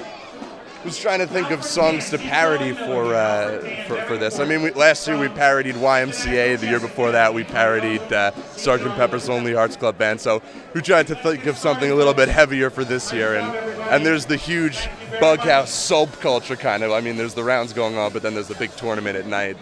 was 0.84 0.98
trying 0.98 1.20
to 1.20 1.26
think 1.26 1.50
of 1.50 1.64
songs 1.64 2.10
to 2.10 2.18
parody 2.18 2.72
for 2.72 3.14
uh, 3.14 3.60
for, 3.86 3.96
for 4.02 4.16
this. 4.16 4.40
I 4.40 4.44
mean, 4.44 4.62
we, 4.62 4.70
last 4.72 5.06
year 5.06 5.18
we 5.18 5.28
parodied 5.28 5.76
YMCA. 5.76 6.58
The 6.58 6.66
year 6.66 6.80
before 6.80 7.12
that, 7.12 7.32
we 7.32 7.44
parodied 7.44 8.00
uh, 8.12 8.32
Sgt. 8.56 8.94
Pepper's 8.96 9.28
Lonely 9.28 9.54
Hearts 9.54 9.76
Club 9.76 9.96
Band. 9.96 10.20
So 10.20 10.42
we 10.74 10.82
tried 10.82 11.06
to 11.08 11.14
think 11.14 11.46
of 11.46 11.56
something 11.56 11.90
a 11.90 11.94
little 11.94 12.14
bit 12.14 12.28
heavier 12.28 12.70
for 12.70 12.84
this 12.84 13.12
year. 13.12 13.36
And 13.36 13.54
and 13.90 14.04
there's 14.04 14.26
the 14.26 14.36
huge 14.36 14.88
Bughouse 15.20 15.70
subculture 15.70 16.58
kind 16.58 16.82
of. 16.82 16.92
I 16.92 17.00
mean, 17.00 17.16
there's 17.16 17.34
the 17.34 17.44
rounds 17.44 17.72
going 17.72 17.96
on, 17.96 18.12
but 18.12 18.22
then 18.22 18.34
there's 18.34 18.48
the 18.48 18.56
big 18.56 18.72
tournament 18.72 19.16
at 19.16 19.26
night. 19.26 19.56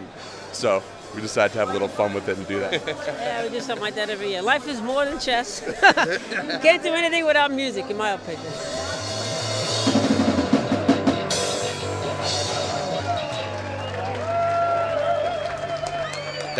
So 0.52 0.82
we 1.14 1.20
decided 1.20 1.52
to 1.54 1.58
have 1.58 1.70
a 1.70 1.72
little 1.72 1.88
fun 1.88 2.14
with 2.14 2.28
it 2.28 2.38
and 2.38 2.46
do 2.46 2.60
that. 2.60 2.72
Yeah, 3.20 3.44
we 3.44 3.50
do 3.50 3.60
something 3.60 3.82
like 3.82 3.94
that 3.96 4.10
every 4.10 4.30
year. 4.30 4.42
Life 4.42 4.68
is 4.68 4.80
more 4.80 5.04
than 5.04 5.18
chess. 5.18 5.62
you 5.66 5.72
can't 6.62 6.82
do 6.82 6.94
anything 6.94 7.26
without 7.26 7.50
music, 7.50 7.90
in 7.90 7.96
my 7.96 8.10
opinion. 8.10 8.52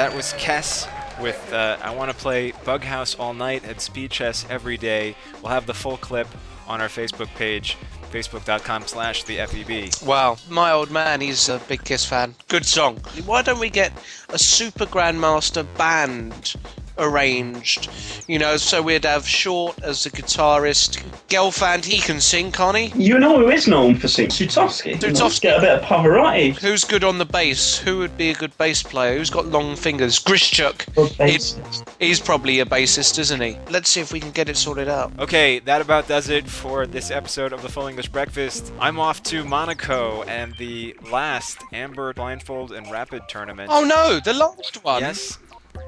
That 0.00 0.16
was 0.16 0.32
Kess 0.32 0.88
with 1.20 1.52
uh, 1.52 1.76
I 1.82 1.94
Want 1.94 2.10
to 2.10 2.16
Play 2.16 2.52
Bughouse 2.64 3.20
All 3.20 3.34
Night 3.34 3.66
at 3.66 3.82
Speed 3.82 4.10
Chess 4.10 4.46
Every 4.48 4.78
Day. 4.78 5.14
We'll 5.42 5.52
have 5.52 5.66
the 5.66 5.74
full 5.74 5.98
clip 5.98 6.26
on 6.66 6.80
our 6.80 6.88
Facebook 6.88 7.26
page, 7.34 7.76
facebook.com 8.10 8.86
slash 8.86 9.24
the 9.24 9.36
FEB. 9.36 10.08
Wow, 10.08 10.38
my 10.48 10.72
old 10.72 10.90
man, 10.90 11.20
he's 11.20 11.50
a 11.50 11.58
big 11.68 11.84
Kiss 11.84 12.06
fan. 12.06 12.34
Good 12.48 12.64
song. 12.64 12.96
Why 13.26 13.42
don't 13.42 13.60
we 13.60 13.68
get 13.68 13.92
a 14.30 14.38
Super 14.38 14.86
Grandmaster 14.86 15.66
band 15.76 16.54
arranged? 16.98 17.88
You 18.26 18.38
know, 18.38 18.57
so 18.57 18.83
we'd 18.83 19.05
have 19.05 19.26
Short 19.26 19.81
as 19.83 20.05
the 20.05 20.11
guitarist. 20.11 21.03
Gelfand, 21.29 21.85
he 21.85 22.00
can 22.00 22.20
sing, 22.20 22.50
can't 22.53 22.76
he? 22.76 22.87
You 23.03 23.18
know 23.18 23.38
who 23.38 23.50
is 23.50 23.66
known 23.68 23.96
for 23.96 24.09
singing? 24.09 24.31
Sutovsky. 24.31 25.00
You 25.03 25.09
know, 25.09 25.14
Sutovsky. 25.20 25.40
Get 25.42 25.59
a 25.59 25.61
bit 25.61 25.70
of 25.79 25.83
Pavarotti. 25.83 26.57
Who's 26.59 26.85
good 26.85 27.05
on 27.05 27.18
the 27.18 27.24
bass? 27.24 27.79
Who 27.79 27.98
would 27.98 28.16
be 28.16 28.31
a 28.31 28.35
good 28.35 28.57
bass 28.59 28.83
player? 28.83 29.16
Who's 29.16 29.31
got 29.31 29.46
long 29.46 29.76
fingers? 29.76 30.18
Grishchuk. 30.18 30.92
Good 30.94 31.09
He- 31.11 31.37
bassist. 31.37 31.87
He's 31.98 32.20
probably 32.20 32.61
a 32.61 32.64
bassist, 32.66 33.18
isn't 33.18 33.40
he? 33.40 33.57
Let's 33.70 33.90
see 33.90 34.00
if 34.00 34.12
we 34.12 34.20
can 34.20 34.31
get 34.31 34.48
it 34.48 34.57
sorted 34.57 34.88
out. 34.88 35.12
Okay, 35.18 35.59
that 35.61 35.81
about 35.81 36.09
does 36.09 36.29
it 36.29 36.48
for 36.48 36.87
this 36.87 37.11
episode 37.11 37.53
of 37.53 37.62
the 37.62 37.68
Full 37.68 37.87
English 37.87 38.09
Breakfast. 38.09 38.72
I'm 38.81 38.98
off 38.98 39.22
to 39.24 39.44
Monaco 39.44 40.22
and 40.24 40.55
the 40.57 40.96
last 41.11 41.59
Amber 41.72 42.12
Blindfold 42.14 42.72
and 42.72 42.90
Rapid 42.90 43.22
tournament. 43.29 43.70
Oh 43.72 43.85
no, 43.85 44.18
the 44.20 44.33
last 44.33 44.83
one. 44.83 45.00
Yes, 45.03 45.38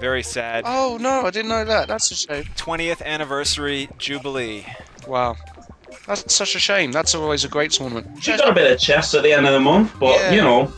very 0.01 0.23
sad. 0.23 0.65
Oh 0.67 0.99
no, 1.01 1.23
I 1.27 1.31
didn't 1.31 1.49
know 1.49 1.65
that. 1.65 1.89
That's 1.89 2.11
a 2.11 2.15
shame. 2.17 2.45
20th 2.57 3.03
anniversary 3.03 3.89
Jubilee. 3.99 4.67
Wow. 5.07 5.37
That's 6.07 6.35
such 6.35 6.55
a 6.55 6.59
shame. 6.59 6.91
That's 6.93 7.15
always 7.15 7.45
a 7.45 7.49
great 7.49 7.71
tournament. 7.71 8.07
She's 8.23 8.39
got 8.39 8.49
a 8.51 8.55
bit 8.55 8.71
of 8.71 8.79
chess 8.79 9.15
at 9.15 9.23
the 9.23 9.33
end 9.33 9.47
of 9.47 9.53
the 9.53 9.61
month, 9.61 9.93
but 10.01 10.19
Yeah. 10.19 10.33
you 10.33 10.41
know, 10.43 10.73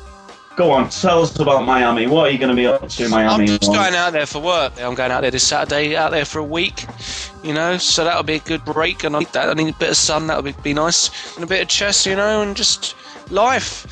go 0.56 0.70
on, 0.70 0.88
tell 0.90 1.22
us 1.22 1.38
about 1.38 1.64
Miami. 1.64 2.06
What 2.06 2.28
are 2.28 2.30
you 2.30 2.38
going 2.38 2.50
to 2.50 2.56
be 2.56 2.66
up 2.66 2.86
to, 2.88 3.08
Miami? 3.08 3.28
I'm 3.28 3.38
Miami? 3.40 3.58
just 3.58 3.72
going 3.72 3.94
out 3.94 4.12
there 4.12 4.26
for 4.26 4.40
work. 4.40 4.72
I'm 4.80 4.94
going 4.94 5.10
out 5.12 5.22
there 5.22 5.30
this 5.30 5.46
Saturday, 5.46 5.96
out 5.96 6.10
there 6.10 6.24
for 6.24 6.40
a 6.40 6.44
week, 6.44 6.84
you 7.42 7.54
know, 7.54 7.78
so 7.78 8.04
that'll 8.04 8.22
be 8.22 8.34
a 8.34 8.38
good 8.40 8.64
break. 8.64 9.04
And 9.04 9.16
I 9.16 9.20
need 9.20 9.28
that. 9.32 9.48
I 9.48 9.54
need 9.54 9.74
a 9.74 9.78
bit 9.78 9.90
of 9.90 9.96
sun, 9.96 10.26
that'll 10.26 10.42
be, 10.42 10.52
be 10.62 10.74
nice. 10.74 11.34
And 11.36 11.44
a 11.44 11.46
bit 11.46 11.62
of 11.62 11.68
chess, 11.68 12.04
you 12.06 12.16
know, 12.16 12.42
and 12.42 12.54
just 12.56 12.94
life. 13.30 13.86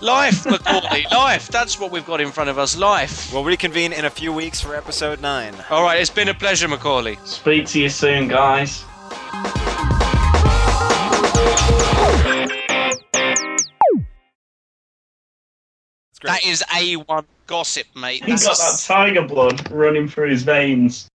Life, 0.00 0.44
Macauley, 0.44 1.10
life. 1.10 1.48
That's 1.48 1.80
what 1.80 1.90
we've 1.90 2.06
got 2.06 2.20
in 2.20 2.30
front 2.30 2.50
of 2.50 2.58
us, 2.58 2.76
life. 2.76 3.32
We'll 3.32 3.42
reconvene 3.42 3.92
in 3.92 4.04
a 4.04 4.10
few 4.10 4.32
weeks 4.32 4.60
for 4.60 4.76
episode 4.76 5.20
9. 5.20 5.54
All 5.70 5.82
right, 5.82 6.00
it's 6.00 6.10
been 6.10 6.28
a 6.28 6.34
pleasure, 6.34 6.68
Macauley. 6.68 7.18
Speak 7.26 7.66
to 7.68 7.80
you 7.80 7.88
soon, 7.88 8.28
guys. 8.28 8.84
That 16.22 16.44
is 16.44 16.64
A1 16.70 17.24
gossip, 17.46 17.86
mate. 17.94 18.24
He's 18.24 18.44
got 18.44 18.56
that 18.56 18.82
tiger 18.84 19.22
blood 19.22 19.70
running 19.70 20.08
through 20.08 20.30
his 20.30 20.42
veins. 20.42 21.06